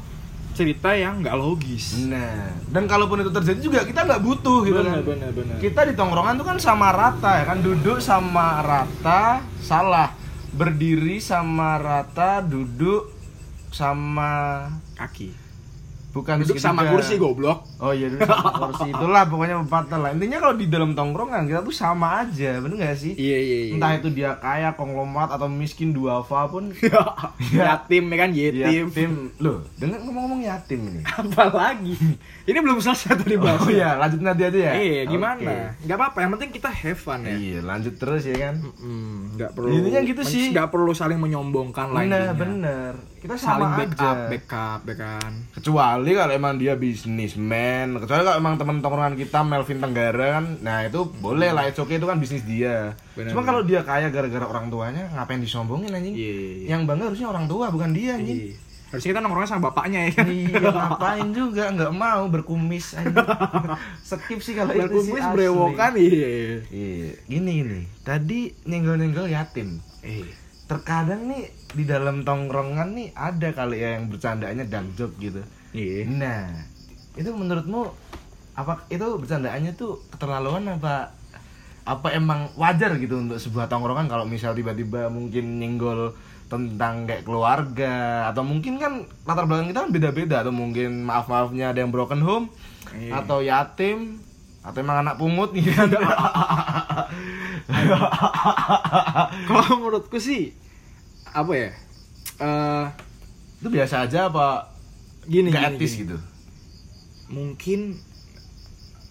cerita 0.54 0.94
yang 0.94 1.22
nggak 1.22 1.36
logis. 1.38 2.10
Nah. 2.10 2.54
Dan 2.70 2.86
kalaupun 2.86 3.26
itu 3.26 3.32
terjadi 3.34 3.60
juga 3.60 3.80
kita 3.86 4.06
nggak 4.06 4.22
butuh 4.22 4.62
gitu 4.66 4.80
bener 4.82 5.02
kan. 5.02 5.06
bener 5.06 5.30
bener. 5.34 5.58
Kita 5.58 5.82
di 5.86 5.94
tongkrongan 5.98 6.38
tuh 6.38 6.46
kan 6.46 6.58
sama 6.62 6.94
rata 6.94 7.42
ya 7.42 7.46
kan? 7.50 7.58
Duduk 7.62 7.98
sama 8.02 8.62
rata 8.62 9.42
salah. 9.62 10.14
Berdiri 10.54 11.18
sama 11.18 11.82
rata 11.82 12.46
duduk 12.46 13.10
sama 13.74 14.70
kaki. 14.94 15.34
Bukan 16.14 16.46
duduk 16.46 16.62
sama 16.62 16.86
kursi 16.94 17.18
goblok 17.18 17.66
Oh 17.84 17.92
iya 17.92 18.08
kursi 18.08 18.88
itulah 18.94 19.24
pokoknya 19.26 19.60
pepatah 19.62 19.98
lah. 19.98 20.10
Intinya 20.10 20.40
kalau 20.40 20.56
di 20.56 20.66
dalam 20.66 20.92
tongkrongan 20.92 21.44
kita 21.44 21.60
tuh 21.60 21.74
sama 21.74 22.24
aja, 22.24 22.58
bener 22.58 22.80
gak 22.82 22.96
sih? 22.96 23.12
iya 23.14 23.36
iya 23.38 23.58
iya 23.62 23.74
Entah 23.76 23.92
itu 23.94 24.08
dia 24.10 24.32
kaya, 24.36 24.72
konglomerat 24.72 25.30
atau 25.30 25.46
miskin 25.46 25.92
duafa 25.92 26.48
pun 26.48 26.72
yatim 27.52 28.04
ya 28.06 28.18
kan 28.18 28.30
yatim 28.32 28.86
yatim. 28.88 29.12
Loh, 29.38 29.68
dengan 29.74 30.00
ngomong-ngomong 30.02 30.42
yatim 30.42 30.80
ini. 30.86 31.02
apalagi 31.36 31.94
ini 32.44 32.58
belum 32.58 32.80
selesai 32.80 33.16
tuh 33.16 33.28
dibahas 33.30 33.60
Oh 33.60 33.70
iya, 33.70 33.96
lanjut 33.96 34.20
nanti 34.22 34.44
aja 34.44 34.60
ya. 34.62 34.74
iya 34.74 35.04
gimana 35.04 35.44
Oke. 35.44 35.84
nggak 35.84 35.98
apa-apa 35.98 36.18
yang 36.20 36.32
penting 36.34 36.50
kita 36.54 36.70
have 36.70 36.96
fun 36.98 37.20
ya 37.22 37.36
Iya, 37.36 37.60
lanjut 37.62 37.94
terus 37.96 38.24
ya 38.24 38.36
kan. 38.40 38.56
Mm, 38.80 39.36
nggak 39.36 39.52
perlu 39.52 39.68
Intinya 39.74 40.02
gitu 40.02 40.22
sih. 40.24 40.46
nggak 40.50 40.70
perlu 40.70 40.92
saling 40.94 41.18
menyombongkan 41.18 41.88
lah 41.90 42.02
Bener, 42.02 42.22
intinya. 42.22 42.36
bener. 42.38 42.94
Kita 43.18 43.36
saling 43.36 43.64
sama 43.66 43.80
backup 43.80 44.18
aja. 44.18 44.30
backup 44.30 44.80
ya 44.84 44.96
kan 44.98 45.32
Kecuali 45.54 46.12
kalau 46.14 46.34
emang 46.34 46.54
dia 46.56 46.74
bisnismen, 46.76 47.73
kecuali 47.96 48.22
kalau 48.22 48.36
emang 48.36 48.56
teman 48.56 48.78
tongkrongan 48.80 49.16
kita 49.16 49.40
Melvin 49.42 49.78
Tenggara 49.78 50.26
kan, 50.34 50.46
nah 50.60 50.82
itu 50.82 51.00
boleh 51.16 51.50
lah, 51.50 51.66
it's 51.66 51.78
okay 51.78 51.96
itu 51.96 52.04
kan 52.04 52.18
bisnis 52.18 52.44
dia. 52.44 52.94
Bener, 53.12 53.30
Cuma 53.30 53.40
bener. 53.40 53.48
kalau 53.48 53.62
dia 53.62 53.82
kaya 53.82 54.08
gara-gara 54.08 54.44
orang 54.44 54.68
tuanya, 54.68 55.10
ngapain 55.10 55.38
disombongin 55.38 55.90
anjing? 55.90 56.14
iya 56.14 56.32
iya, 56.32 56.52
iya. 56.56 56.68
Yang 56.70 56.82
bangga 56.86 57.04
harusnya 57.06 57.28
orang 57.28 57.46
tua 57.46 57.66
bukan 57.68 57.92
dia 57.92 58.16
anjing. 58.16 58.40
Iya. 58.44 58.56
harusnya 58.86 59.10
kita 59.10 59.22
nongkrongnya 59.22 59.50
sama 59.50 59.64
bapaknya 59.66 60.00
ya 60.04 60.12
kan 60.14 60.26
Iya, 60.30 60.58
ngapain 60.70 61.28
juga 61.32 61.64
nggak 61.68 61.94
mau 61.94 62.24
berkumis 62.28 62.94
anjing. 62.94 63.26
Skip 64.06 64.40
sih 64.40 64.54
kalau 64.54 64.70
itu 64.70 64.78
sih. 64.78 64.86
berkumis 65.10 65.18
asli. 65.20 65.34
berewokan 65.34 65.92
iya 65.96 66.30
Iya, 66.70 67.10
gini 67.24 67.52
gini. 67.60 67.80
Tadi 68.00 68.40
nyenggol-nyenggol 68.64 69.28
yatim. 69.28 69.82
eh 70.00 70.30
Terkadang 70.64 71.26
nih 71.26 71.44
di 71.70 71.84
dalam 71.84 72.22
tongkrongan 72.22 72.94
nih 72.94 73.10
ada 73.12 73.50
kali 73.52 73.78
ya 73.78 73.98
yang 73.98 74.08
bercandanya 74.08 74.64
dangdut 74.64 75.12
gitu. 75.18 75.42
iya 75.72 76.06
Nah, 76.06 76.54
itu 77.14 77.30
menurutmu 77.30 77.90
apa 78.54 78.86
itu 78.90 79.02
bercandaannya 79.02 79.74
tuh 79.74 79.98
keterlaluan 80.14 80.66
apa 80.70 81.14
apa 81.84 82.08
emang 82.16 82.48
wajar 82.56 82.96
gitu 82.96 83.20
untuk 83.20 83.38
sebuah 83.38 83.68
tongkrongan 83.68 84.08
kalau 84.08 84.24
misal 84.24 84.56
tiba-tiba 84.56 85.10
mungkin 85.12 85.60
nyenggol 85.60 86.16
tentang 86.48 87.10
kayak 87.10 87.26
keluarga 87.26 88.30
atau 88.30 88.46
mungkin 88.46 88.78
kan 88.78 89.04
latar 89.26 89.50
belakang 89.50 89.74
kita 89.74 89.80
kan 89.84 89.92
beda-beda 89.92 90.36
atau 90.46 90.54
mungkin 90.54 91.02
maaf-maafnya 91.04 91.74
ada 91.74 91.82
yang 91.82 91.92
broken 91.92 92.22
home 92.22 92.48
Iya. 92.94 93.26
atau 93.26 93.42
yatim 93.42 94.22
atau 94.62 94.78
emang 94.78 95.02
anak 95.02 95.18
pungut 95.18 95.50
gitu 95.58 95.74
kan 95.74 95.90
kalau 99.50 99.64
menurutku 99.82 100.22
sih 100.22 100.54
apa 101.34 101.52
ya 101.58 101.70
eh 102.38 102.86
itu 103.60 103.68
biasa 103.72 104.06
aja 104.06 104.30
apa 104.30 104.70
gini 105.26 105.50
nggak 105.50 105.74
gini, 105.74 105.78
etis 105.80 105.94
gini. 105.98 106.02
gitu 106.06 106.18
mungkin 107.26 107.98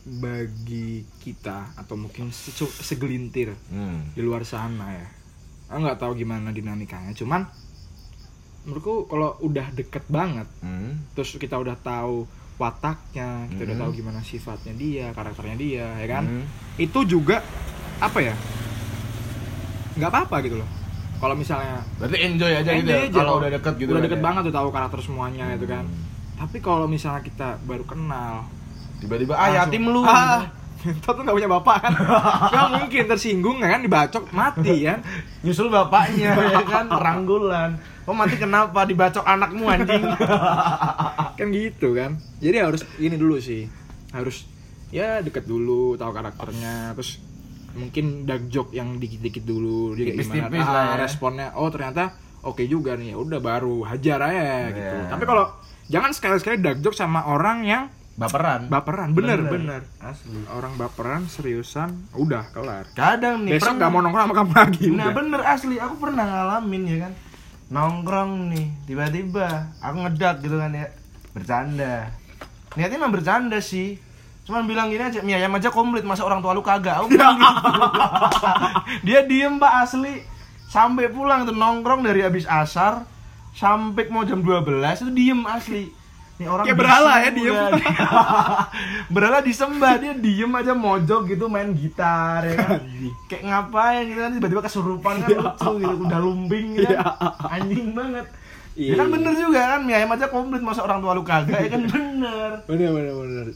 bagi 0.02 1.06
kita 1.18 1.78
atau 1.78 1.94
mungkin 1.94 2.34
segelintir 2.76 3.54
hmm. 3.68 4.12
di 4.12 4.20
luar 4.20 4.42
sana 4.42 4.90
ya 4.90 5.06
aku 5.70 5.78
nggak 5.80 5.96
tahu 5.96 6.12
gimana 6.16 6.50
dinamikanya 6.50 7.14
cuman 7.14 7.46
menurutku 8.62 9.06
kalau 9.06 9.38
udah 9.40 9.70
deket 9.72 10.02
banget 10.06 10.46
Hmm. 10.58 10.98
terus 11.14 11.34
kita 11.34 11.54
udah 11.54 11.74
tahu 11.76 12.26
wataknya 12.58 13.46
kita 13.48 13.62
udah 13.64 13.76
Mhm. 13.76 13.82
tahu 13.82 13.90
gimana 13.92 14.20
sifatnya 14.20 14.74
dia 14.74 15.06
karakternya 15.10 15.56
dia 15.56 15.86
ya 15.96 16.06
kan 16.08 16.24
Hmm. 16.26 16.44
itu 16.76 16.98
juga 17.08 17.38
apa 17.98 18.18
ya 18.20 18.34
nggak 19.94 20.10
apa-apa 20.10 20.36
gitu 20.42 20.56
loh 20.56 20.68
kalau 21.16 21.34
misalnya 21.34 21.78
berarti 21.96 22.18
enjoy 22.18 22.50
aja 22.50 22.70
gitu 22.72 22.82
enjoy 22.82 22.98
ya 22.98 23.06
aja, 23.06 23.14
kalau 23.16 23.34
udah 23.38 23.50
deket 23.52 23.74
gitu 23.76 23.88
udah 23.88 23.96
kan 23.96 24.06
deket 24.08 24.18
ya? 24.18 24.24
banget 24.24 24.42
tuh 24.42 24.54
tahu 24.54 24.68
karakter 24.68 24.98
semuanya 25.00 25.44
gitu 25.54 25.66
kan 25.68 25.84
tapi 26.42 26.58
kalau 26.58 26.90
misalnya 26.90 27.22
kita 27.22 27.54
baru 27.62 27.86
kenal 27.86 28.50
tiba-tiba 28.98 29.38
ah 29.38 29.62
yatim 29.62 29.86
lu. 29.86 30.02
Ah, 30.02 30.50
Tau 30.82 31.14
tuh 31.14 31.22
gak 31.22 31.38
punya 31.38 31.46
bapak 31.46 31.76
kan? 31.78 31.92
Gak 32.54 32.68
mungkin 32.74 33.06
tersinggung 33.06 33.62
ya 33.62 33.78
kan 33.78 33.86
Dibacok 33.86 34.24
mati 34.34 34.82
kan? 34.82 34.98
Nyusul 35.46 35.70
bapaknya 35.70 36.34
ya 36.58 36.66
kan? 36.66 36.90
Ranggulan. 37.06 37.78
Oh 38.02 38.10
mati 38.10 38.34
kenapa? 38.34 38.82
Dibacok 38.82 39.22
anakmu 39.22 39.70
anjing. 39.70 40.02
Kan 41.38 41.46
gitu 41.54 41.94
kan? 41.94 42.18
Jadi 42.42 42.56
harus 42.58 42.82
ini 42.98 43.14
dulu 43.14 43.38
sih 43.38 43.70
Harus 44.10 44.50
ya 44.90 45.22
deket 45.22 45.46
dulu 45.46 45.94
tahu 45.94 46.10
karakternya 46.10 46.98
Terus 46.98 47.22
mungkin 47.78 48.26
dark 48.26 48.50
joke 48.50 48.74
yang 48.74 48.98
dikit-dikit 48.98 49.46
dulu 49.46 49.94
dia 49.94 50.10
kayak 50.10 50.18
gimana. 50.18 50.50
Tipis-tipis 50.50 50.66
ah, 50.66 50.72
lah 50.74 50.84
ya. 50.84 50.96
responnya 50.98 51.48
oh 51.56 51.68
ternyata 51.72 52.12
oke 52.44 52.62
juga 52.68 52.98
nih 53.00 53.14
ya 53.14 53.16
udah 53.16 53.40
baru 53.40 53.86
hajar 53.88 54.18
aja 54.28 54.68
gitu. 54.76 54.96
Iya. 54.98 55.08
tapi 55.08 55.24
kalau 55.24 55.48
jangan 55.92 56.10
sekali-sekali 56.10 56.56
dark 56.58 56.80
joke 56.80 56.96
sama 56.96 57.22
orang 57.22 57.62
yang 57.62 57.82
baperan. 58.12 58.66
baperan. 58.66 59.12
Bener 59.12 59.40
bener, 59.42 59.84
asli. 59.98 60.40
Orang 60.48 60.74
baperan 60.74 61.24
seriusan 61.26 62.12
udah 62.12 62.48
kelar. 62.50 62.88
Kadang 62.92 63.44
nih 63.44 63.56
besok 63.56 63.72
pernah- 63.72 63.76
nggak 63.78 63.90
mau 63.90 64.00
nongkrong 64.00 64.24
sama 64.24 64.34
kamu 64.34 64.52
lagi 64.54 64.86
Nah 64.88 64.96
udah. 65.02 65.14
bener 65.14 65.40
asli, 65.42 65.76
aku 65.76 65.94
pernah 65.98 66.24
ngalamin 66.24 66.82
ya 66.86 66.98
kan. 67.02 67.12
Nongkrong 67.68 68.32
nih, 68.48 68.66
tiba-tiba 68.84 69.48
aku 69.78 69.96
ngedak 69.98 70.40
gitu 70.40 70.56
kan 70.56 70.72
ya. 70.72 70.88
Bercanda. 71.32 72.12
Niatnya 72.72 72.96
emang 72.96 73.12
bercanda 73.12 73.58
sih. 73.58 73.96
Cuman 74.42 74.66
bilang 74.66 74.88
gini 74.88 75.00
aja, 75.00 75.22
mie 75.22 75.32
ayam 75.32 75.54
aja 75.54 75.70
komplit, 75.70 76.02
masa 76.02 76.20
orang 76.20 76.40
tua 76.40 76.50
lu 76.50 76.60
kagak? 76.60 76.98
Aku 76.98 77.08
bilang 77.08 77.38
gitu. 77.38 77.62
Dia 79.06 79.22
diem 79.22 79.56
pak 79.56 79.72
asli. 79.80 80.20
Sampai 80.66 81.08
pulang 81.08 81.44
tuh 81.44 81.52
nongkrong 81.52 82.00
dari 82.00 82.20
habis 82.20 82.44
asar 82.44 83.04
Sampai 83.52 84.08
mau 84.08 84.22
jam 84.22 84.38
12 84.38 84.64
itu 84.98 85.12
diem 85.12 85.40
asli 85.44 85.84
Nih 86.34 86.48
orang 86.48 86.64
Kayak 86.64 86.78
berhala 86.78 87.12
ya, 87.18 87.30
diem. 87.30 87.54
berhala 89.14 89.38
disembah 89.40 89.92
dia 89.94 90.12
diem 90.14 90.48
aja 90.50 90.72
mojok 90.72 91.28
gitu 91.28 91.44
main 91.46 91.70
gitar 91.70 92.42
ya 92.42 92.54
kan 92.56 92.80
Anjing. 92.80 93.12
kayak 93.26 93.42
ngapain 93.44 94.02
gitu 94.06 94.18
kan 94.18 94.30
tiba-tiba 94.32 94.62
kesurupan 94.62 95.14
kan 95.20 95.28
lucu 95.30 95.70
gitu 95.78 95.94
udah 96.02 96.18
lumbing 96.18 96.66
gitu 96.74 96.88
Iya. 96.88 96.98
kan 96.98 97.52
anjing 97.52 97.92
banget 97.92 98.26
Iya, 98.72 98.88
ya 98.88 98.94
kan 98.96 99.04
iya. 99.04 99.12
bener 99.12 99.32
juga 99.36 99.60
kan 99.68 99.80
mie 99.82 99.94
ayam 99.94 100.10
aja 100.10 100.26
komplit 100.26 100.60
masa 100.60 100.80
orang 100.80 100.98
tua 100.98 101.12
lu 101.12 101.20
kagak 101.22 101.60
ya 101.60 101.68
kan 101.68 101.82
bener 101.84 102.50
bener 102.64 102.88
bener 102.90 103.12
bener 103.14 103.46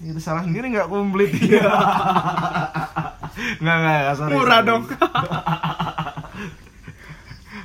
itu 0.00 0.20
salah 0.20 0.42
sendiri 0.42 0.66
nggak 0.68 0.86
komplit 0.86 1.30
ya 1.38 1.62
nggak 3.56 3.76
nggak 3.76 3.98
nggak, 4.00 4.14
sorry 4.16 4.34
Murah 4.34 4.50
sorry. 4.56 4.68
dong. 4.68 4.82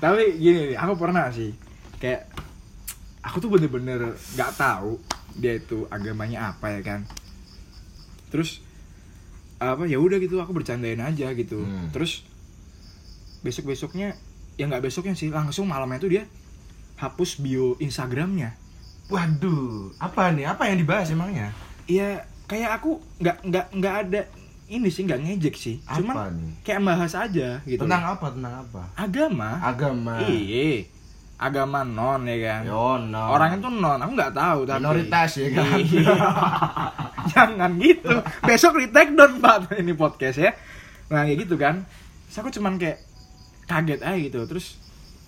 tapi 0.03 0.35
gini 0.35 0.75
nih 0.75 0.77
aku 0.77 0.99
pernah 0.99 1.31
sih. 1.31 1.55
Kayak 1.95 2.27
aku 3.23 3.39
tuh 3.39 3.47
bener-bener 3.47 4.19
nggak 4.35 4.51
tahu 4.59 4.99
dia 5.39 5.55
itu 5.55 5.87
agamanya 5.87 6.51
apa 6.51 6.75
ya 6.75 6.83
kan. 6.83 7.07
Terus 8.27 8.59
apa 9.63 9.87
ya 9.87 10.03
udah 10.03 10.19
gitu 10.19 10.43
aku 10.43 10.51
bercandain 10.51 10.99
aja 10.99 11.31
gitu. 11.31 11.63
Hmm. 11.63 11.87
terus 11.95 12.27
besok 13.47 13.71
besoknya 13.71 14.19
ya 14.59 14.67
nggak 14.67 14.83
besoknya 14.83 15.15
sih 15.15 15.31
langsung 15.31 15.71
malamnya 15.71 16.03
tuh 16.03 16.11
dia 16.11 16.27
hapus 16.99 17.39
bio 17.39 17.79
Instagramnya. 17.79 18.59
Waduh 19.07 19.95
apa 20.03 20.35
nih? 20.35 20.51
Apa 20.51 20.67
yang 20.67 20.83
dibahas 20.83 21.07
emangnya? 21.15 21.55
Iya 21.87 22.27
kayak 22.51 22.83
aku 22.83 22.99
nggak 23.23 23.37
nggak 23.39 23.65
nggak 23.71 23.95
ada 24.03 24.21
ini 24.71 24.87
sih 24.87 25.03
nggak 25.03 25.21
ngejek 25.21 25.55
sih. 25.59 25.75
Apa 25.83 25.99
cuman 25.99 26.15
nih? 26.39 26.53
kayak 26.63 26.81
bahas 26.87 27.13
aja 27.13 27.59
gitu 27.67 27.83
tentang 27.83 28.03
apa? 28.15 28.25
Tentang 28.31 28.53
apa? 28.63 28.81
Agama. 28.95 29.49
Agama. 29.59 30.15
Iya. 30.23 30.87
Agama 31.35 31.83
non 31.83 32.23
ya 32.23 32.37
kan? 32.39 32.61
Yo 32.63 32.95
no 33.03 33.23
orangnya 33.35 33.57
tuh 33.59 33.73
non. 33.75 33.99
Aku 33.99 34.11
nggak 34.15 34.33
tahu 34.33 34.59
tapi 34.63 34.79
minoritas 34.79 35.31
ya 35.35 35.47
kan? 35.51 35.77
Iya. 35.77 36.15
jangan 37.33 37.71
gitu. 37.79 38.13
Besok 38.47 38.79
di 38.79 38.87
take 38.89 39.11
down 39.11 39.43
pak. 39.43 39.75
Ini 39.75 39.93
podcast 39.99 40.37
ya. 40.39 40.51
Nah 41.11 41.27
kayak 41.27 41.37
gitu 41.43 41.55
kan. 41.59 41.83
Terus 42.31 42.37
aku 42.39 42.49
cuman 42.55 42.79
kayak 42.79 43.03
kaget 43.67 43.99
aja 43.99 44.17
gitu. 44.17 44.39
Terus 44.47 44.79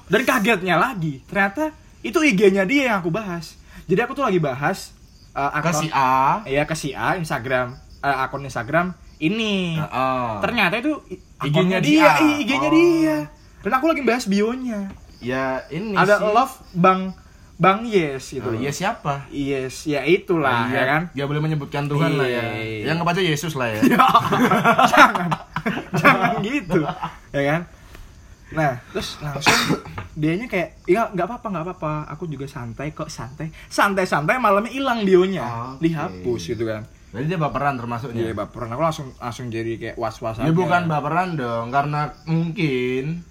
dan 0.07 0.21
kagetnya 0.23 0.75
lagi. 0.79 1.19
Ternyata 1.27 1.75
itu 2.05 2.17
IG-nya 2.23 2.63
dia 2.63 2.93
yang 2.93 3.03
aku 3.03 3.11
bahas. 3.11 3.59
Jadi 3.85 3.99
aku 3.99 4.15
tuh 4.15 4.23
lagi 4.23 4.39
bahas 4.39 4.95
uh, 5.35 5.51
ke 5.59 5.69
akun 5.69 5.73
si 5.83 5.87
A. 5.91 6.41
Ya 6.47 6.63
ke 6.63 6.75
si 6.77 6.89
A 6.95 7.19
Instagram. 7.19 7.75
Eh, 7.99 8.17
akun 8.23 8.45
Instagram 8.45 9.04
ini 9.17 9.75
Heeh. 9.75 10.29
ternyata 10.39 10.75
itu 10.75 10.93
IG-nya 11.39 11.79
dia 11.79 12.09
A. 12.09 12.21
i- 12.21 12.39
IG-nya 12.41 12.59
Oh. 12.61 12.71
dia 12.71 13.17
dan 13.59 13.71
aku 13.73 13.85
lagi 13.87 14.01
bahas 14.01 14.25
bionya 14.25 14.91
ya 15.17 15.63
ini 15.67 15.93
ada 15.93 16.17
sih. 16.17 16.27
love 16.27 16.55
bang 16.71 17.11
bang 17.55 17.79
yes 17.83 18.29
gitu 18.31 18.45
Oh, 18.45 18.53
iya 18.53 18.67
siapa 18.69 19.25
yes 19.27 19.85
ya 19.85 20.03
itulah 20.03 20.67
Iya, 20.67 20.75
ya 20.75 20.83
kan 20.85 21.01
Ya 21.13 21.23
boleh 21.23 21.39
menyebutkan 21.39 21.85
Tuhan 21.85 22.13
lah 22.13 22.27
ya. 22.27 22.43
Iya. 22.53 22.83
Yang 22.85 22.97
ngebaca 22.99 23.21
Yesus 23.21 23.53
lah 23.53 23.67
ya. 23.73 23.79
jangan 24.85 25.27
jangan 25.93 26.31
gitu 26.41 26.81
ya 27.31 27.43
kan 27.47 27.61
nah 28.47 28.77
terus 28.87 29.17
langsung 29.17 29.81
dianya 30.13 30.45
kayak 30.45 30.85
ya 30.85 31.09
nggak 31.09 31.25
apa-apa 31.25 31.47
nggak 31.49 31.65
apa-apa 31.65 31.91
aku 32.07 32.23
juga 32.25 32.45
santai 32.45 32.91
kok 32.91 33.09
santai 33.09 33.49
santai 33.65 34.05
santai 34.05 34.37
malamnya 34.37 34.69
hilang 34.69 35.01
bionya 35.01 35.43
Oke. 35.73 35.81
dihapus 35.81 36.53
gitu 36.53 36.63
kan 36.63 36.85
Jadi 37.15 37.25
dia 37.25 37.39
baperan 37.39 37.75
termasuknya. 37.75 38.21
iya 38.21 38.31
baperan 38.31 38.67
aku 38.69 38.81
langsung 38.81 39.07
langsung 39.15 39.47
jadi 39.47 39.71
kayak 39.75 39.95
was 39.95 40.19
was 40.19 40.35
Ya 40.37 40.51
bukan 40.51 40.85
baperan 40.85 41.33
dong, 41.33 41.71
karena 41.71 42.11
mungkin 42.25 43.23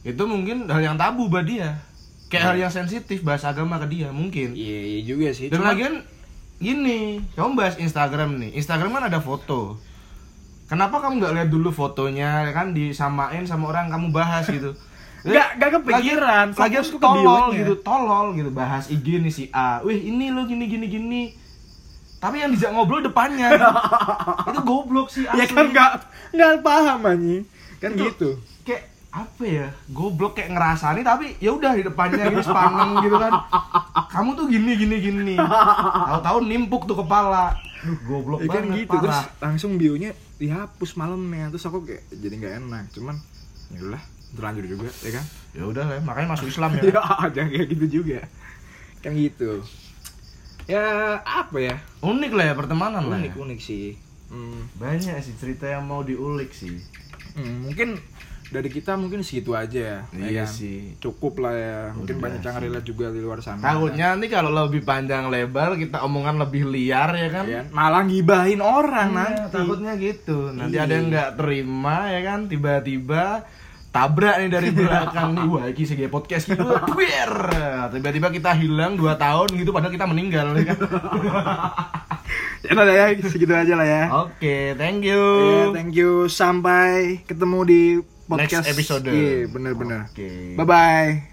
itu 0.00 0.22
mungkin 0.24 0.64
hal 0.66 0.80
yang 0.80 0.96
tabu 0.96 1.28
buat 1.28 1.44
dia. 1.44 1.76
Kayak 2.26 2.44
hal 2.46 2.56
yang 2.58 2.72
sensitif 2.72 3.20
bahas 3.20 3.44
agama 3.44 3.76
ke 3.76 3.90
dia 3.90 4.08
mungkin. 4.08 4.54
iya 4.54 4.80
iya 4.88 5.00
juga 5.04 5.28
sih 5.30 5.52
Dan 5.52 5.60
Cuma- 5.60 5.74
lagian 5.74 6.00
gini, 6.56 7.20
kamu 7.32 7.52
bahas 7.54 7.76
Instagram 7.76 8.38
nih. 8.38 8.56
Instagram 8.56 8.90
kan 8.90 9.04
ada 9.06 9.20
foto. 9.20 9.76
Kenapa 10.64 11.02
kamu 11.02 11.18
nggak 11.18 11.34
lihat 11.34 11.48
dulu 11.50 11.68
fotonya 11.68 12.46
ya 12.46 12.52
kan 12.52 12.70
disamain 12.70 13.42
sama 13.42 13.68
orang 13.68 13.90
kamu 13.90 14.08
bahas 14.10 14.46
gitu? 14.46 14.72
Nggak- 15.20 15.52
nggak 15.58 15.70
kepikiran, 15.76 16.46
lagi 16.56 16.80
ke 16.80 16.96
tolol 16.96 17.52
gitu, 17.52 17.74
tolol 17.84 18.32
gitu 18.32 18.48
bahas 18.50 18.88
IG 18.88 19.20
nih 19.20 19.28
si 19.28 19.44
A. 19.52 19.84
Wih, 19.84 20.00
ini 20.00 20.32
lo 20.32 20.48
gini 20.48 20.64
gini 20.64 20.88
gini. 20.88 21.22
Tapi 22.20 22.36
yang 22.44 22.52
dijak 22.52 22.70
ngobrol 22.76 23.00
depannya. 23.00 23.48
itu 24.52 24.60
goblok 24.60 25.08
sih 25.08 25.24
asli. 25.24 25.40
ya 25.40 25.44
kan 25.48 25.66
nggak 25.72 25.90
nggak 26.36 26.50
paham 26.60 27.00
anjing 27.08 27.42
kan 27.80 27.90
Itu 27.96 28.04
gitu 28.12 28.30
Kayak 28.60 28.82
apa 29.10 29.42
ya? 29.42 29.66
Goblok 29.90 30.36
kayak 30.36 30.52
ngerasani 30.52 31.00
tapi 31.02 31.34
ya 31.40 31.50
udah 31.56 31.72
di 31.74 31.82
depannya 31.82 32.28
gitu 32.28 32.44
sepaneng 32.44 33.00
gitu 33.02 33.16
kan. 33.16 33.32
Kamu 34.12 34.36
tuh 34.36 34.46
gini 34.52 34.76
gini 34.76 34.96
gini. 35.00 35.34
Tahu-tahu 35.40 36.38
nimpuk 36.44 36.84
tuh 36.86 37.00
kepala. 37.00 37.56
Duh, 37.80 37.96
goblok 38.04 38.44
ya 38.44 38.48
kan 38.52 38.68
banget 38.68 38.84
gitu 38.84 38.96
terus 39.00 39.20
langsung 39.40 39.80
bionya 39.80 40.12
dihapus 40.36 41.00
malamnya 41.00 41.48
terus 41.48 41.64
aku 41.64 41.80
kayak 41.88 42.04
jadi 42.12 42.34
nggak 42.36 42.54
enak 42.60 42.84
cuman 42.92 43.16
ya 43.72 43.80
udah 43.88 44.02
terlanjur 44.36 44.64
juga 44.68 44.88
ya 45.00 45.10
kan 45.16 45.24
Ya 45.50 45.64
udah 45.66 45.82
lah, 45.82 45.98
makanya 46.04 46.28
masuk 46.36 46.46
Islam 46.52 46.76
ya. 46.76 46.82
ya 46.92 47.02
jangan 47.32 47.48
kayak 47.50 47.66
gitu 47.72 47.86
juga 48.04 48.20
kan 49.00 49.16
gitu 49.16 49.64
ya 50.70 50.86
apa 51.18 51.56
ya 51.58 51.76
Unik 52.00 52.32
lah 52.32 52.44
ya 52.44 52.54
pertemanan 52.54 53.02
lah. 53.04 53.18
unik 53.18 53.32
ya. 53.32 53.40
unik 53.40 53.60
sih 53.60 53.86
hmm, 54.28 54.78
Banyak 54.78 55.18
sih 55.18 55.34
cerita 55.34 55.66
yang 55.66 55.82
mau 55.82 56.00
diulik 56.00 56.50
sih. 56.50 56.78
hmm, 57.32 57.66
mungkin 57.66 57.98
dari 58.48 58.66
kita 58.66 58.94
mungkin 58.94 59.22
segitu 59.22 59.54
aja 59.54 59.78
ya 59.78 59.98
Iya 60.12 60.42
kan? 60.42 60.50
sih. 60.52 60.98
cukup 60.98 61.38
lah 61.38 61.54
ya 61.54 61.78
mungkin 61.92 62.02
Udah 62.12 62.22
banyak 62.24 62.42
yang 62.42 62.56
sih. 62.56 62.64
relate 62.64 62.86
juga 62.88 63.06
di 63.08 63.20
luar 63.20 63.38
sana 63.38 63.58
Takutnya 63.60 64.06
nanti 64.10 64.26
kalau 64.26 64.50
lebih 64.50 64.82
panjang 64.82 65.26
lebar 65.28 65.74
kita 65.74 66.00
omongan 66.00 66.38
lebih 66.40 66.66
liar 66.66 67.10
ya 67.12 67.28
kan. 67.28 67.44
ya 67.44 67.60
kan? 67.60 67.66
malah 67.70 68.02
gibahin 68.04 68.58
orang 68.60 69.08
Iya, 69.08 69.18
nanti 69.20 69.42
takutnya 69.50 69.92
gitu. 69.96 70.38
Nanti 70.50 70.74
Iya. 70.74 70.82
ada 70.82 70.92
yang 70.92 71.06
nggak 71.08 71.30
terima 71.36 71.96
ya 72.08 72.20
kan 72.24 72.40
tiba-tiba 72.46 73.24
tabrak 73.90 74.38
nih 74.42 74.50
dari 74.50 74.68
belakang. 74.70 75.34
Nih 75.34 75.46
wah 75.52 75.64
iki 75.66 75.84
segi 75.86 76.06
podcast 76.06 76.50
gitu 76.50 76.62
biar. 76.94 77.32
Tiba-tiba 77.90 78.30
kita 78.30 78.50
hilang 78.54 78.94
2 78.94 79.06
tahun 79.18 79.48
gitu 79.58 79.70
padahal 79.74 79.92
kita 79.94 80.06
meninggal 80.06 80.54
ya 80.56 80.74
kan? 80.74 80.78
Ya 82.60 82.76
udah 82.76 82.92
ya 82.92 83.06
segitu 83.26 83.50
aja 83.50 83.74
lah 83.74 83.86
ya. 83.88 84.02
Oke 84.28 84.78
thank 84.78 85.02
you. 85.02 85.18
Ya, 85.18 85.64
thank 85.74 85.96
you. 85.96 86.30
Sampai 86.30 87.18
ketemu 87.26 87.58
di 87.66 87.82
podcast. 88.30 88.68
Next 88.68 88.78
episode. 88.78 89.10
iya 89.10 89.50
bener-bener 89.50 90.06
Oke. 90.06 90.54
bye 90.54 90.62
bye 90.68 91.29